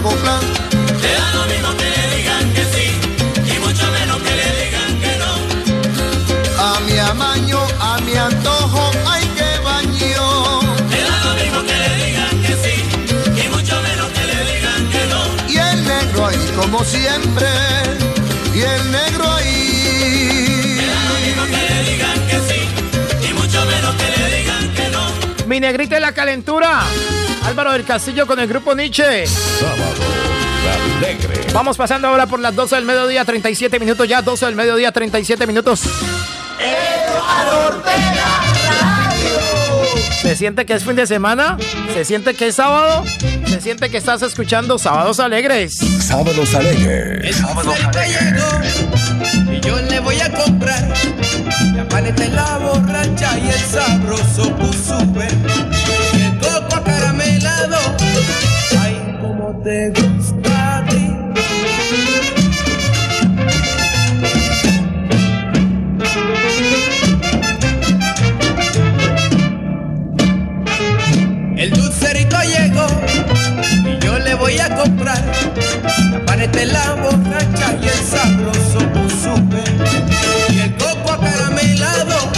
tengo. 0.02 0.40
Me 1.02 1.14
da 1.14 1.32
lo 1.34 1.46
mismo 1.46 1.70
que 1.78 1.86
le 1.86 2.16
digan 2.16 2.54
que 2.54 2.64
sí. 2.74 2.88
Y 3.54 3.60
mucho 3.60 3.86
menos 3.92 4.18
que 4.22 4.36
le 4.36 4.50
digan 4.64 5.00
que 5.02 5.18
no. 5.18 6.64
A 6.64 6.80
mi 6.82 6.98
amaño, 6.98 7.60
a 7.80 8.00
mi 8.02 8.16
antojo, 8.16 8.92
ay 9.08 9.26
que 9.38 9.60
baño. 9.64 10.62
Me 10.90 11.02
da 11.02 11.24
lo 11.26 11.34
mismo 11.42 11.62
que 11.64 11.78
le 11.84 12.06
digan 12.06 12.42
que 12.42 12.54
sí. 12.64 12.76
Y 13.44 13.50
mucho 13.50 13.82
menos 13.82 14.08
que 14.12 14.26
le 14.26 14.40
digan 14.54 14.90
que 14.92 15.06
no. 15.08 15.22
Y 15.50 15.58
el 15.58 15.86
negro 15.86 16.28
ahí 16.28 16.54
como 16.56 16.84
siempre, 16.84 17.48
y 18.54 18.62
el 18.62 18.92
negro 18.92 19.32
ahí. 19.34 20.78
Me 20.78 20.86
da 20.88 21.04
lo 21.10 21.16
mismo 21.26 21.44
que 21.46 21.62
le 21.70 21.92
digan 21.92 22.28
que 22.28 22.40
sí. 22.48 23.30
Y 23.30 23.34
mucho 23.34 23.66
menos 23.66 23.96
que 23.96 24.08
le 24.18 24.38
digan 24.38 24.74
que 24.74 24.90
no. 24.90 25.48
Mi 25.48 25.60
negrita 25.60 25.96
en 25.98 26.02
la 26.02 26.14
calentura. 26.14 26.84
Álvaro 27.46 27.72
del 27.74 27.84
Castillo 27.84 28.26
con 28.28 28.40
el 28.40 28.48
grupo 28.48 28.76
Nietzsche. 28.76 29.26
Sábado 29.28 30.12
alegre. 31.02 31.48
Vamos 31.54 31.78
pasando 31.78 32.08
ahora 32.08 32.28
por 32.28 32.40
las 32.40 32.56
12 32.56 32.76
del 32.76 32.86
mediodía, 32.86 33.26
37 33.26 33.80
minutos 33.80 34.08
ya, 34.08 34.22
12 34.22 34.46
del 34.46 34.56
mediodía, 34.56 34.92
37 34.92 35.48
minutos. 35.48 35.82
¿Se 40.22 40.36
siente 40.36 40.66
que 40.66 40.74
es 40.74 40.86
fin 40.86 40.96
de 40.96 41.08
semana? 41.08 41.58
¿Se 41.94 42.06
siente 42.06 42.36
que 42.36 42.48
es 42.48 42.56
sábado? 42.56 43.04
¿Se 43.48 43.60
siente 43.60 43.90
que 43.90 43.98
estás 43.98 44.22
escuchando 44.22 44.78
Sábados 44.78 45.20
Alegres? 45.20 45.78
Sábados 46.00 46.56
alegres. 46.56 47.36
Sábados 47.36 47.76
Y 49.52 49.60
yo 49.60 49.82
le 49.82 50.00
voy 50.00 50.22
a 50.22 50.32
comprar 50.32 50.88
la 51.76 51.90
paleta 51.90 52.24
en 52.24 52.36
la 52.36 52.58
borracha 52.60 53.38
y 53.40 53.50
el 53.50 53.60
sabroso 53.60 54.56
pusube. 54.56 55.11
Te 59.64 59.90
gusta 59.90 60.78
a 60.78 60.86
ti. 60.86 61.08
El 71.58 71.70
dulcerito 71.72 72.38
llegó 72.42 72.88
y 73.86 74.04
yo 74.04 74.18
le 74.20 74.34
voy 74.36 74.58
a 74.60 74.76
comprar 74.76 75.24
la 76.12 76.26
paneta 76.26 76.62
en 76.62 76.74
la 76.74 76.96
borracha 76.96 77.78
y 77.82 77.88
el 77.88 78.04
sabroso 78.06 78.80
supe 79.22 79.64
y 80.54 80.60
el 80.60 80.76
coco 80.76 81.12
acaramelado. 81.12 82.32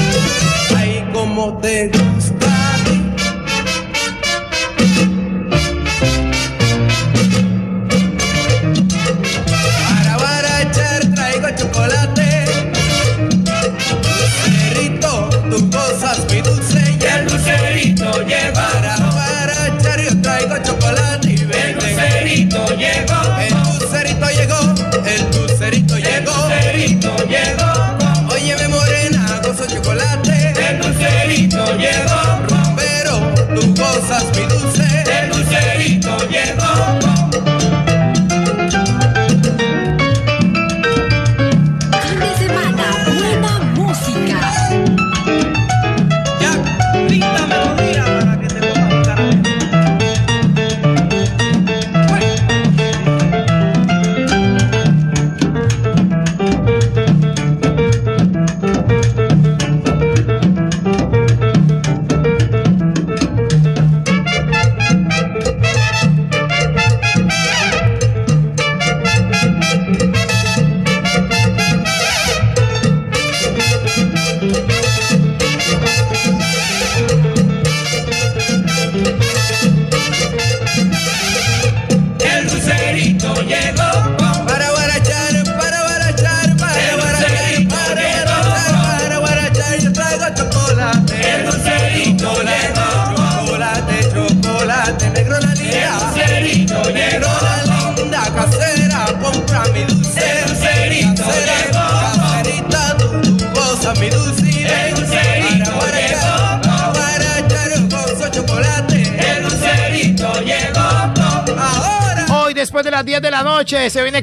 Ay, 0.75 1.07
como 1.13 1.57
te 1.59 1.87
gusta. 1.87 2.32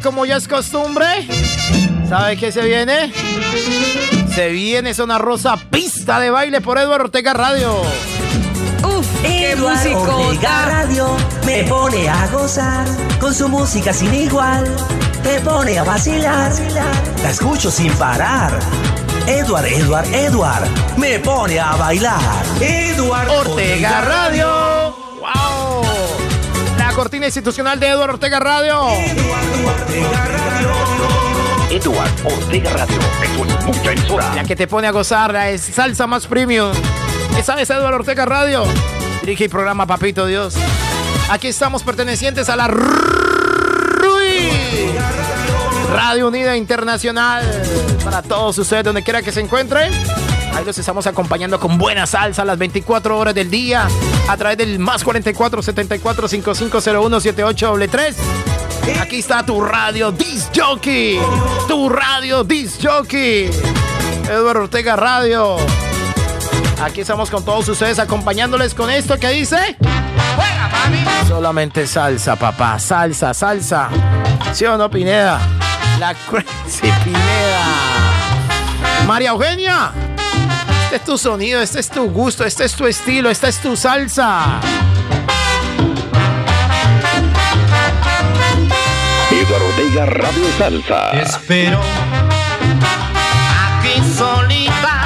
Viene 0.00 0.02
como 0.02 0.26
ya 0.26 0.36
es 0.36 0.48
costumbre. 0.48 1.06
¿Sabe 2.08 2.36
qué 2.36 2.50
se 2.50 2.62
viene? 2.62 3.12
Se 4.34 4.48
viene 4.48 4.94
Zona 4.94 5.18
Rosa, 5.18 5.56
pista 5.70 6.18
de 6.20 6.30
baile 6.30 6.60
por 6.60 6.78
Eduardo 6.78 7.04
Ortega 7.04 7.32
Radio. 7.34 7.82
Uf, 8.82 9.06
qué 9.22 9.52
Eduardo 9.52 10.00
Ortega. 10.00 10.66
Radio 10.66 11.16
me 11.44 11.64
pone 11.64 12.08
a 12.08 12.26
gozar 12.28 12.86
con 13.20 13.34
su 13.34 13.48
música 13.48 13.92
sin 13.92 14.12
igual. 14.14 14.64
Te 15.22 15.40
pone 15.40 15.78
a 15.78 15.84
vacilar, 15.84 16.52
la 17.22 17.30
escucho 17.30 17.70
sin 17.70 17.92
parar. 17.94 18.58
Edward, 19.26 19.66
Edward, 19.66 20.14
Edward 20.14 20.68
me 20.96 21.18
pone 21.18 21.60
a 21.60 21.76
bailar. 21.76 22.20
Edward 22.60 23.28
Ortega 23.28 24.00
Radio. 24.00 24.59
Cortina 27.00 27.24
institucional 27.24 27.80
de 27.80 27.88
Eduardo 27.88 28.12
Ortega 28.12 28.38
Radio. 28.38 28.78
Edward 31.70 32.10
Ortega 32.26 32.72
Radio. 32.74 32.98
Eso 33.22 33.44
es 33.46 33.64
mucha 33.64 33.92
emisora. 33.92 34.34
La 34.34 34.44
que 34.44 34.54
te 34.54 34.66
pone 34.66 34.86
a 34.86 34.90
gozar 34.90 35.32
la 35.32 35.48
es 35.48 35.62
salsa 35.62 36.06
más 36.06 36.26
premium. 36.26 36.70
Esa 37.38 37.58
es 37.58 37.70
Eduardo 37.70 38.00
Ortega 38.00 38.26
Radio. 38.26 38.64
Dirige 39.22 39.44
y 39.44 39.48
programa 39.48 39.86
Papito 39.86 40.26
Dios. 40.26 40.56
Aquí 41.30 41.48
estamos 41.48 41.82
pertenecientes 41.82 42.50
a 42.50 42.56
la 42.56 42.68
RUI. 42.68 44.50
Radio 45.94 46.28
Unida 46.28 46.54
Internacional. 46.54 47.62
Para 48.04 48.20
todos 48.20 48.58
ustedes, 48.58 48.84
donde 48.84 49.02
quiera 49.02 49.22
que 49.22 49.32
se 49.32 49.40
encuentren. 49.40 49.90
Ahí 50.54 50.64
los 50.64 50.76
estamos 50.78 51.06
acompañando 51.06 51.58
con 51.60 51.78
buena 51.78 52.06
salsa 52.06 52.44
las 52.44 52.58
24 52.58 53.16
horas 53.18 53.34
del 53.34 53.50
día 53.50 53.86
a 54.28 54.36
través 54.36 54.58
del 54.58 54.78
más 54.78 55.04
44 55.04 55.62
74 55.62 56.28
5501 56.28 57.20
78 57.20 57.74
3. 57.90 58.16
Aquí 59.00 59.18
está 59.20 59.44
tu 59.44 59.62
radio 59.62 60.10
Disc 60.10 60.50
Jockey. 60.54 61.18
Tu 61.68 61.88
radio 61.88 62.44
Disc 62.44 62.80
Jockey. 62.84 63.50
Eduardo 64.28 64.62
Ortega 64.62 64.96
Radio. 64.96 65.56
Aquí 66.82 67.02
estamos 67.02 67.30
con 67.30 67.44
todos 67.44 67.68
ustedes 67.68 67.98
acompañándoles 67.98 68.74
con 68.74 68.90
esto 68.90 69.18
que 69.18 69.28
dice. 69.28 69.76
¡Juega, 70.36 70.68
mami! 70.68 71.04
Solamente 71.28 71.86
salsa, 71.86 72.36
papá. 72.36 72.78
Salsa, 72.78 73.34
salsa. 73.34 73.88
¿Sí 74.52 74.64
o 74.64 74.76
no, 74.76 74.90
Pineda? 74.90 75.38
La 75.98 76.14
Crazy 76.14 76.90
Pineda. 77.04 77.64
María 79.06 79.30
Eugenia. 79.30 79.92
Este 80.90 80.96
es 80.98 81.04
tu 81.04 81.18
sonido, 81.18 81.62
este 81.62 81.78
es 81.78 81.88
tu 81.88 82.10
gusto, 82.10 82.44
este 82.44 82.64
es 82.64 82.74
tu 82.74 82.84
estilo, 82.84 83.30
esta 83.30 83.46
es 83.46 83.58
tu 83.58 83.76
salsa. 83.76 84.58
Eduardo 89.30 89.68
Ortega 89.68 90.06
Radio 90.06 90.44
Salsa. 90.58 91.10
Espero 91.12 91.78
aquí 93.68 94.02
solita 94.18 95.04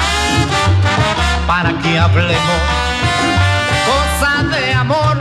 para 1.45 1.77
que 1.77 1.99
hablemos 1.99 2.61
cosas 3.85 4.49
de 4.49 4.73
amor. 4.73 5.19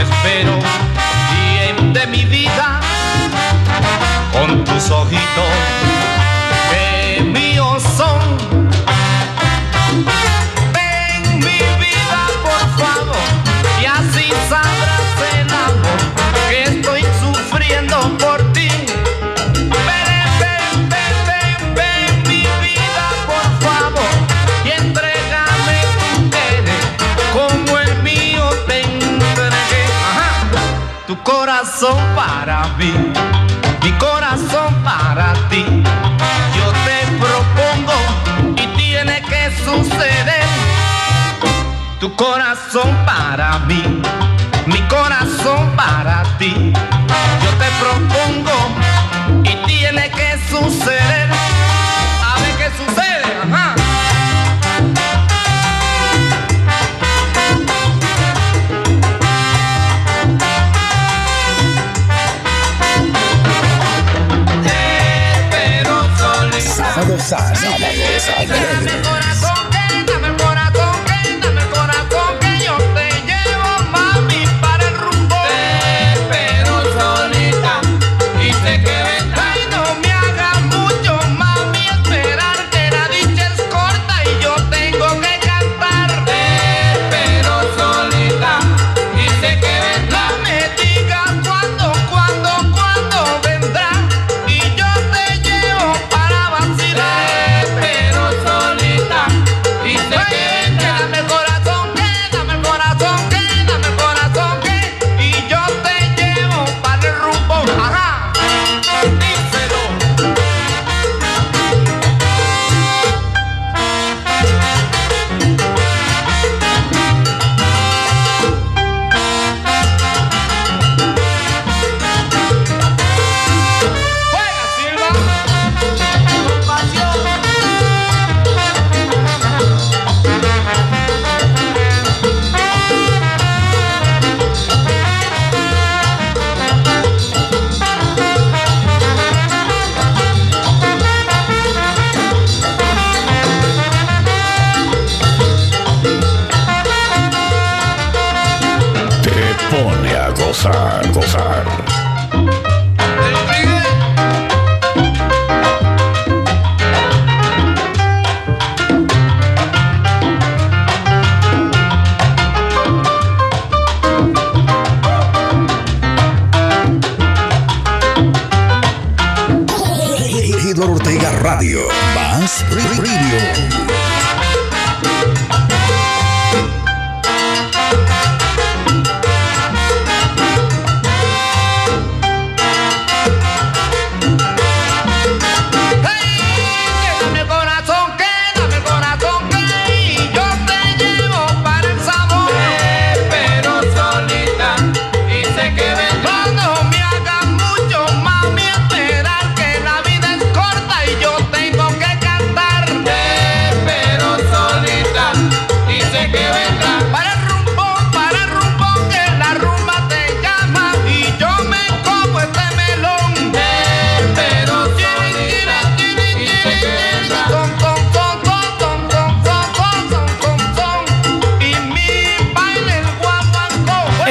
Espero 0.00 0.52
bien 1.34 1.92
de 1.92 2.06
mi 2.06 2.24
vida 2.24 2.80
con 4.32 4.64
tus 4.64 4.90
ojitos 4.92 5.99
corazón 42.20 42.94
para 43.06 43.58
mí, 43.60 44.02
mi 44.66 44.80
corazón 44.88 45.74
para 45.74 46.22
ti. 46.36 46.70
Yo 47.42 47.50
te 47.62 47.68
propongo 47.80 48.56
y 49.42 49.56
tiene 49.66 50.10
que 50.10 50.38
suceder. 50.50 51.30
A 52.22 52.34
ver 52.42 52.54
qué 52.58 52.70
sucede, 52.76 53.24
ajá. 53.42 53.74
Sábado, 66.76 67.18
sábado, 67.18 67.56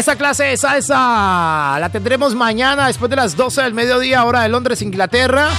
clase 0.05 0.45
de 0.45 0.57
salsa 0.57 1.77
la 1.79 1.89
tendremos 1.91 2.33
mañana 2.33 2.87
después 2.87 3.09
de 3.09 3.17
las 3.17 3.35
12 3.35 3.63
del 3.63 3.73
mediodía, 3.73 4.23
hora 4.23 4.41
de 4.41 4.49
Londres, 4.49 4.81
Inglaterra. 4.81 5.49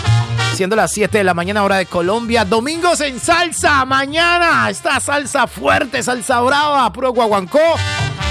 Siendo 0.54 0.76
las 0.76 0.92
7 0.92 1.18
de 1.18 1.24
la 1.24 1.34
mañana, 1.34 1.62
hora 1.62 1.76
de 1.76 1.86
Colombia. 1.86 2.44
Domingos 2.44 3.00
en 3.00 3.20
salsa. 3.20 3.84
Mañana 3.84 4.68
está 4.70 4.98
salsa 4.98 5.46
fuerte, 5.46 6.02
salsa 6.02 6.40
brava, 6.40 6.92
puro 6.92 7.12
guaguancó. 7.12 7.60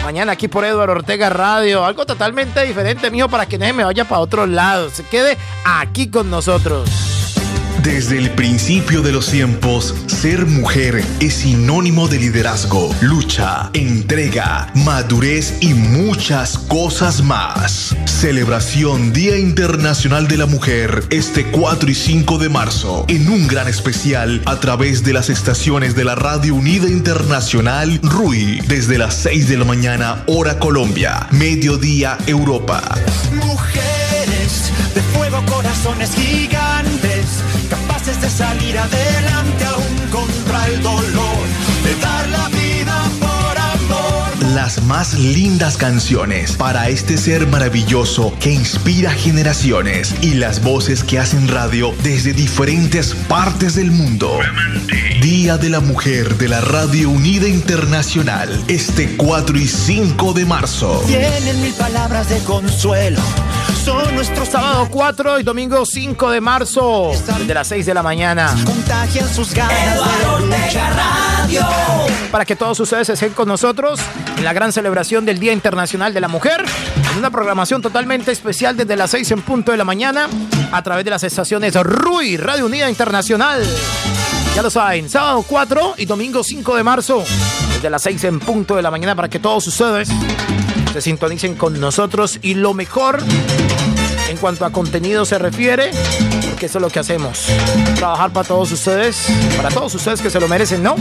Mañana 0.03 0.33
aquí 0.33 0.47
por 0.47 0.65
Eduardo 0.65 0.93
Ortega 0.93 1.29
Radio. 1.29 1.85
Algo 1.85 2.05
totalmente 2.05 2.63
diferente, 2.65 3.11
mijo, 3.11 3.29
para 3.29 3.45
que 3.45 3.57
nadie 3.57 3.73
me 3.73 3.83
vaya 3.83 4.05
para 4.05 4.21
otro 4.21 4.45
lado. 4.45 4.89
Se 4.89 5.03
quede 5.03 5.37
aquí 5.63 6.09
con 6.09 6.29
nosotros. 6.29 7.18
Desde 7.83 8.17
el 8.17 8.31
principio 8.31 9.01
de 9.01 9.13
los 9.13 9.31
tiempos, 9.31 9.95
ser 10.07 10.45
mujer 10.45 11.01
es 11.21 11.33
sinónimo 11.33 12.09
de 12.09 12.19
liderazgo, 12.19 12.93
lucha, 12.99 13.69
entrega, 13.73 14.69
madurez 14.75 15.53
y 15.61 15.73
muchas 15.73 16.57
cosas 16.57 17.23
más. 17.23 17.95
Celebración 18.05 19.13
Día 19.13 19.37
Internacional 19.37 20.27
de 20.27 20.37
la 20.37 20.45
Mujer 20.45 21.05
este 21.09 21.45
4 21.45 21.89
y 21.89 21.95
5 21.95 22.37
de 22.37 22.49
marzo 22.49 23.05
en 23.07 23.29
un 23.29 23.47
gran 23.47 23.69
especial 23.69 24.41
a 24.45 24.59
través 24.59 25.05
de 25.05 25.13
las 25.13 25.29
estaciones 25.29 25.95
de 25.95 26.03
la 26.03 26.15
Radio 26.15 26.55
Unida 26.55 26.89
Internacional 26.89 27.97
RUI 28.03 28.59
desde 28.67 28.97
las 28.97 29.15
6 29.15 29.47
de 29.47 29.57
la 29.57 29.63
mañana 29.63 30.23
hora 30.27 30.59
Colombia, 30.59 31.27
mediodía 31.31 32.17
Europa. 32.27 32.81
Mujeres 33.33 34.69
de 34.93 35.01
fuego, 35.13 35.41
corazones 35.45 36.11
gigantes, 36.13 37.43
capaces 37.69 38.19
de 38.21 38.29
salir 38.29 38.77
adelante 38.77 39.65
aún 39.65 39.97
contra 40.11 40.67
el 40.67 40.81
dolor, 40.81 41.45
de 41.83 41.95
dar 42.01 42.27
la 42.29 42.49
vida. 42.49 42.58
Las 44.55 44.81
más 44.83 45.13
lindas 45.13 45.77
canciones 45.77 46.53
para 46.53 46.89
este 46.89 47.17
ser 47.17 47.45
maravilloso 47.45 48.33
que 48.39 48.51
inspira 48.51 49.11
generaciones 49.11 50.15
y 50.21 50.33
las 50.33 50.63
voces 50.63 51.03
que 51.03 51.19
hacen 51.19 51.47
radio 51.47 51.93
desde 52.01 52.33
diferentes 52.33 53.13
partes 53.13 53.75
del 53.75 53.91
mundo. 53.91 54.39
Día 55.21 55.57
de 55.57 55.69
la 55.69 55.81
Mujer 55.81 56.35
de 56.37 56.47
la 56.47 56.61
Radio 56.61 57.11
Unida 57.11 57.47
Internacional, 57.47 58.49
este 58.67 59.15
4 59.17 59.57
y 59.57 59.67
5 59.67 60.33
de 60.33 60.45
marzo. 60.45 61.03
Tienen 61.05 61.61
mil 61.61 61.73
palabras 61.73 62.29
de 62.29 62.39
consuelo. 62.39 63.21
Son 63.85 64.15
nuestros 64.15 64.49
Sábado 64.49 64.87
4 64.89 65.39
y 65.39 65.43
domingo 65.43 65.85
5 65.85 66.31
de 66.31 66.41
marzo, 66.41 67.11
de 67.45 67.53
las 67.53 67.67
6 67.67 67.85
de 67.85 67.93
la 67.93 68.01
mañana. 68.01 68.55
contagian 68.65 69.31
sus 69.33 69.53
ganas 69.53 69.95
de 69.95 70.45
luchar. 70.45 70.95
Radio. 70.95 71.65
Para 72.31 72.45
que 72.45 72.55
todos 72.55 72.79
ustedes 72.79 73.09
estén 73.09 73.33
con 73.33 73.47
nosotros 73.47 73.99
en 74.39 74.45
la 74.45 74.53
gran 74.53 74.71
celebración 74.71 75.25
del 75.25 75.37
Día 75.37 75.51
Internacional 75.51 76.13
de 76.13 76.21
la 76.21 76.29
Mujer, 76.29 76.63
en 77.11 77.17
una 77.17 77.29
programación 77.29 77.81
totalmente 77.81 78.31
especial 78.31 78.77
desde 78.77 78.95
las 78.95 79.11
6 79.11 79.31
en 79.31 79.41
punto 79.41 79.73
de 79.73 79.77
la 79.77 79.83
mañana, 79.83 80.29
a 80.71 80.81
través 80.81 81.03
de 81.03 81.11
las 81.11 81.23
estaciones 81.23 81.75
RUI, 81.75 82.37
Radio 82.37 82.65
Unida 82.65 82.89
Internacional. 82.89 83.61
Ya 84.55 84.61
lo 84.61 84.69
saben, 84.69 85.09
sábado 85.09 85.43
4 85.45 85.95
y 85.97 86.05
domingo 86.05 86.41
5 86.41 86.73
de 86.77 86.83
marzo, 86.83 87.25
desde 87.73 87.89
las 87.89 88.01
6 88.01 88.23
en 88.23 88.39
punto 88.39 88.77
de 88.77 88.81
la 88.81 88.89
mañana, 88.89 89.13
para 89.13 89.27
que 89.27 89.39
todos 89.39 89.67
ustedes 89.67 90.07
se 90.93 91.01
sintonicen 91.01 91.55
con 91.55 91.77
nosotros 91.77 92.39
y 92.41 92.53
lo 92.53 92.73
mejor 92.73 93.19
en 94.29 94.37
cuanto 94.37 94.63
a 94.63 94.71
contenido 94.71 95.25
se 95.25 95.37
refiere, 95.37 95.91
porque 96.59 96.65
eso 96.65 96.79
es 96.79 96.81
lo 96.81 96.89
que 96.89 96.99
hacemos. 96.99 97.45
Trabajar 97.95 98.33
para 98.33 98.45
todos 98.45 98.69
ustedes, 98.73 99.27
para 99.55 99.69
todos 99.69 99.95
ustedes 99.95 100.21
que 100.21 100.29
se 100.29 100.41
lo 100.41 100.49
merecen, 100.49 100.83
¿no? 100.83 100.97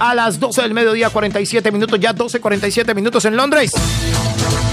A 0.00 0.12
las 0.12 0.40
12 0.40 0.62
del 0.62 0.74
mediodía, 0.74 1.08
47 1.08 1.70
minutos, 1.70 2.00
ya 2.00 2.12
12, 2.12 2.40
47 2.40 2.94
minutos 2.96 3.24
en 3.24 3.36
Londres. 3.36 3.70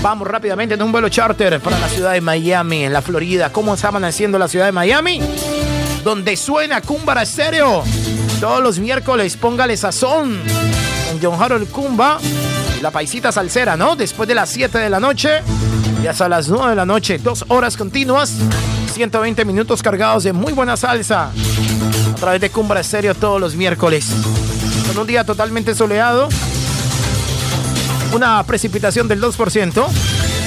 Vamos 0.02 0.28
rápidamente 0.28 0.74
en 0.74 0.82
un 0.82 0.92
vuelo 0.92 1.10
charter 1.10 1.60
para 1.60 1.78
la 1.78 1.88
ciudad 1.88 2.14
de 2.14 2.22
Miami, 2.22 2.86
en 2.86 2.94
la 2.94 3.04
Florida. 3.04 3.52
¿Cómo 3.52 3.76
está 3.76 3.90
amaneciendo 3.90 4.40
la 4.40 4.48
ciudad 4.48 4.66
de 4.66 4.72
Miami? 4.72 5.22
Donde 6.04 6.36
suena 6.38 6.82
Cumbara 6.82 7.22
Estéreo. 7.22 7.84
Todos 8.40 8.64
los 8.64 8.80
miércoles, 8.80 9.38
póngale 9.38 9.78
sazón. 9.78 10.42
En 11.12 11.20
John 11.22 11.40
Harold 11.40 11.70
Cumba, 11.70 12.18
la 12.82 12.90
paisita 12.90 13.32
salsera, 13.32 13.78
¿no? 13.78 13.96
Después 13.96 14.28
de 14.28 14.34
las 14.34 14.50
7 14.50 14.80
de 14.80 14.90
la 14.90 15.00
noche 15.00 15.44
y 16.04 16.08
hasta 16.08 16.28
las 16.28 16.50
9 16.50 16.72
de 16.72 16.76
la 16.76 16.86
noche. 16.88 17.20
Dos 17.20 17.46
horas 17.48 17.78
continuas, 17.78 18.34
120 18.96 19.44
minutos 19.44 19.84
cargados 19.84 20.24
de 20.24 20.32
muy 20.32 20.54
buena 20.54 20.78
salsa. 20.78 21.30
A 22.14 22.16
través 22.16 22.40
de 22.40 22.50
Cumbra 22.50 22.80
Estéreo 22.80 23.14
todos 23.14 23.42
los 23.42 23.54
miércoles. 23.54 24.08
Con 24.88 25.00
un 25.00 25.06
día 25.06 25.26
totalmente 25.26 25.76
soleado. 25.76 26.30
Una 28.14 28.42
precipitación 28.44 29.10
del 29.10 29.22
2%. 29.22 29.86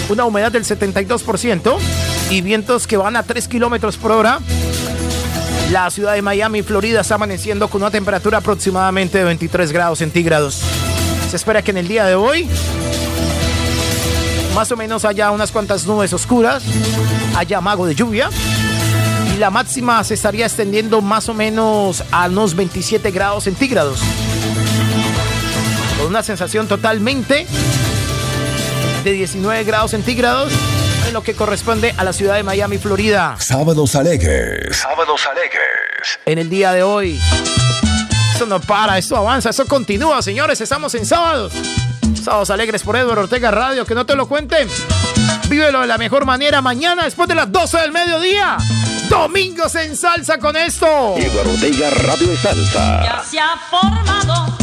Una 0.08 0.24
humedad 0.24 0.50
del 0.50 0.64
72%. 0.64 1.76
Y 2.30 2.40
vientos 2.40 2.86
que 2.86 2.96
van 2.96 3.16
a 3.16 3.22
3 3.22 3.48
kilómetros 3.48 3.98
por 3.98 4.12
hora. 4.12 4.38
La 5.70 5.90
ciudad 5.90 6.14
de 6.14 6.22
Miami, 6.22 6.62
Florida, 6.62 7.02
está 7.02 7.16
amaneciendo 7.16 7.68
con 7.68 7.82
una 7.82 7.90
temperatura 7.90 8.38
aproximadamente 8.38 9.18
de 9.18 9.24
23 9.24 9.72
grados 9.72 9.98
centígrados. 9.98 10.62
Se 11.28 11.36
espera 11.36 11.60
que 11.60 11.72
en 11.72 11.76
el 11.76 11.88
día 11.88 12.06
de 12.06 12.14
hoy 12.14 12.48
más 14.58 14.72
o 14.72 14.76
menos 14.76 15.04
haya 15.04 15.30
unas 15.30 15.52
cuantas 15.52 15.86
nubes 15.86 16.12
oscuras, 16.12 16.64
haya 17.36 17.60
mago 17.60 17.86
de 17.86 17.94
lluvia 17.94 18.28
y 19.32 19.38
la 19.38 19.50
máxima 19.50 20.02
se 20.02 20.14
estaría 20.14 20.46
extendiendo 20.46 21.00
más 21.00 21.28
o 21.28 21.34
menos 21.34 22.02
a 22.10 22.26
unos 22.26 22.56
27 22.56 23.12
grados 23.12 23.44
centígrados. 23.44 24.00
Con 25.96 26.08
una 26.08 26.24
sensación 26.24 26.66
totalmente 26.66 27.46
de 29.04 29.12
19 29.12 29.62
grados 29.62 29.92
centígrados 29.92 30.52
en 31.06 31.14
lo 31.14 31.22
que 31.22 31.34
corresponde 31.34 31.94
a 31.96 32.02
la 32.02 32.12
ciudad 32.12 32.34
de 32.34 32.42
Miami, 32.42 32.78
Florida. 32.78 33.36
Sábados 33.38 33.94
alegres. 33.94 34.76
Sábados 34.76 35.24
alegres. 35.30 36.18
En 36.26 36.38
el 36.38 36.50
día 36.50 36.72
de 36.72 36.82
hoy. 36.82 37.20
Esto 38.32 38.44
no 38.44 38.60
para, 38.60 38.98
esto 38.98 39.16
avanza, 39.16 39.50
esto 39.50 39.66
continúa, 39.66 40.20
señores. 40.20 40.60
Estamos 40.60 40.96
en 40.96 41.06
sábados. 41.06 41.52
Sábados 42.14 42.50
alegres 42.50 42.82
por 42.82 42.96
Eduardo 42.96 43.22
Ortega 43.22 43.50
Radio, 43.50 43.84
que 43.84 43.94
no 43.94 44.04
te 44.04 44.14
lo 44.14 44.26
cuenten. 44.26 44.68
Vívelo 45.48 45.80
de 45.80 45.86
la 45.86 45.98
mejor 45.98 46.24
manera 46.24 46.60
mañana 46.60 47.04
después 47.04 47.28
de 47.28 47.34
las 47.34 47.50
12 47.50 47.78
del 47.78 47.92
mediodía. 47.92 48.56
Domingos 49.08 49.74
en 49.76 49.96
salsa 49.96 50.38
con 50.38 50.56
esto. 50.56 51.16
Eduardo 51.16 51.52
Ortega 51.52 51.90
Radio 51.90 52.32
y 52.32 52.36
Salsa. 52.36 53.02
Ya 53.02 53.24
se 53.24 53.40
ha 53.40 53.56
formado, 53.70 54.57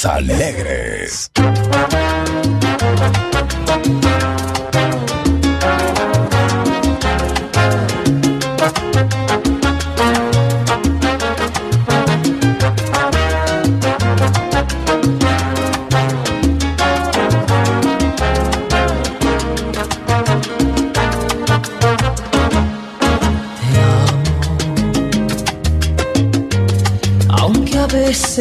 Sábados 0.00 0.39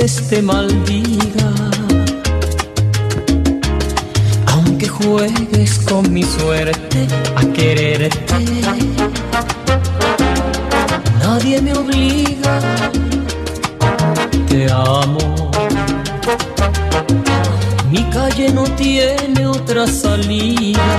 veces 0.02 0.30
te 0.30 0.41
maldiga, 0.41 1.52
aunque 4.47 4.88
juegues 4.88 5.80
con 5.80 6.14
mi 6.14 6.24
suerte 6.24 7.08
a 7.36 7.41
quererte, 7.54 8.36
nadie 11.20 11.62
me 11.62 11.74
obliga, 11.74 12.60
te 14.47 14.72
amo. 14.72 15.52
Mi 17.91 18.04
calle 18.06 18.54
no 18.54 18.64
tiene 18.76 19.47
otra 19.47 19.86
salida, 19.86 20.89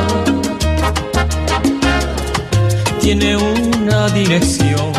tiene 3.01 3.37
una 3.37 4.09
dirección, 4.09 4.93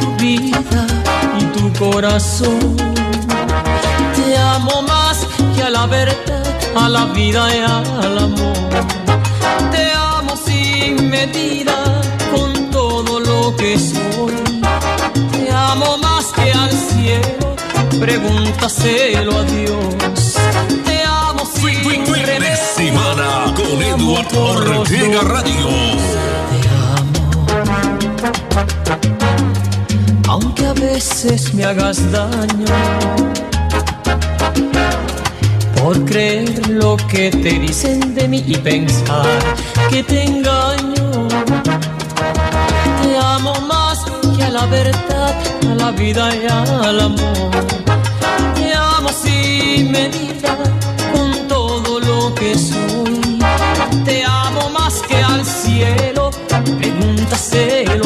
tu 0.00 0.16
vida 0.22 0.86
y 1.38 1.44
tu 1.58 1.72
corazón. 1.78 2.93
Te 4.24 4.38
amo 4.38 4.80
más 4.82 5.26
que 5.54 5.62
a 5.62 5.68
la 5.68 5.86
verdad, 5.86 6.42
a 6.74 6.88
la 6.88 7.04
vida 7.06 7.46
y 7.54 7.60
al 7.60 8.18
amor. 8.18 8.56
Te 9.70 9.92
amo 9.92 10.34
sin 10.34 11.10
medida, 11.10 11.76
con 12.34 12.70
todo 12.70 13.20
lo 13.20 13.54
que 13.54 13.78
soy. 13.78 14.32
Te 15.30 15.52
amo 15.52 15.98
más 15.98 16.32
que 16.32 16.50
al 16.52 16.70
cielo, 16.72 17.54
pregúntaselo 18.00 19.38
a 19.40 19.42
Dios. 19.42 20.34
Te 20.86 21.04
amo 21.04 21.44
sin 21.44 21.84
Fin 21.84 22.04
de 22.06 22.22
remedio, 22.22 22.56
semana 22.74 23.52
con 23.54 23.78
te 23.78 23.90
amo 23.90 24.22
los 24.22 24.90
Ortega. 24.90 25.20
Radio. 25.20 25.68
aunque 30.28 30.66
a 30.66 30.72
veces 30.72 31.52
me 31.52 31.64
hagas 31.64 32.10
daño 32.10 33.43
por 35.84 36.02
creer 36.06 36.66
lo 36.70 36.96
que 36.96 37.30
te 37.30 37.58
dicen 37.58 38.14
de 38.14 38.26
mí 38.26 38.42
y 38.46 38.56
pensar 38.56 39.38
que 39.90 40.02
te 40.02 40.24
engaño. 40.24 41.28
Te 43.02 43.18
amo 43.18 43.52
más 43.68 44.02
que 44.34 44.44
a 44.44 44.48
la 44.48 44.64
verdad, 44.64 45.34
a 45.70 45.74
la 45.74 45.90
vida 45.90 46.34
y 46.36 46.46
al 46.46 47.00
amor. 47.00 47.50
Te 48.54 48.72
amo 48.74 49.10
sin 49.10 49.92
medida, 49.92 50.56
con 51.12 51.48
todo 51.48 52.00
lo 52.00 52.34
que 52.34 52.56
soy. 52.56 53.38
Te 54.06 54.24
amo 54.24 54.70
más 54.70 55.02
que 55.06 55.16
al 55.16 55.44
cielo, 55.44 56.30
pregúntaselo 56.78 58.03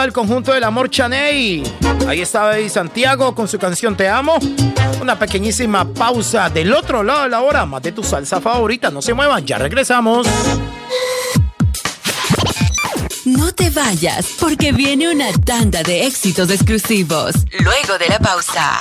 vocalista 0.00 0.02
del 0.02 0.12
conjunto 0.12 0.52
del 0.52 0.64
Amor 0.64 0.90
Chaney. 0.90 1.62
Ahí 2.06 2.20
está 2.20 2.56
Eddie 2.56 2.70
Santiago 2.70 3.34
con 3.34 3.48
su 3.48 3.58
canción 3.58 3.96
Te 3.96 4.08
Amo. 4.08 4.38
Una 5.00 5.18
pequeñísima 5.18 5.84
pausa 5.84 6.48
del 6.48 6.72
otro 6.72 7.02
lado 7.02 7.24
de 7.24 7.28
la 7.28 7.40
hora. 7.42 7.66
Más 7.66 7.82
de 7.82 7.92
tu 7.92 8.02
salsa 8.02 8.40
favorita. 8.40 8.90
No 8.90 9.02
se 9.02 9.14
muevan, 9.14 9.44
ya 9.44 9.58
regresamos. 9.58 10.26
No 13.24 13.52
te 13.52 13.70
vayas, 13.70 14.26
porque 14.38 14.72
viene 14.72 15.10
una 15.10 15.32
tanda 15.44 15.82
de 15.82 16.06
éxitos 16.06 16.50
exclusivos. 16.50 17.34
Luego 17.58 17.98
de 17.98 18.08
la 18.08 18.18
pausa. 18.18 18.80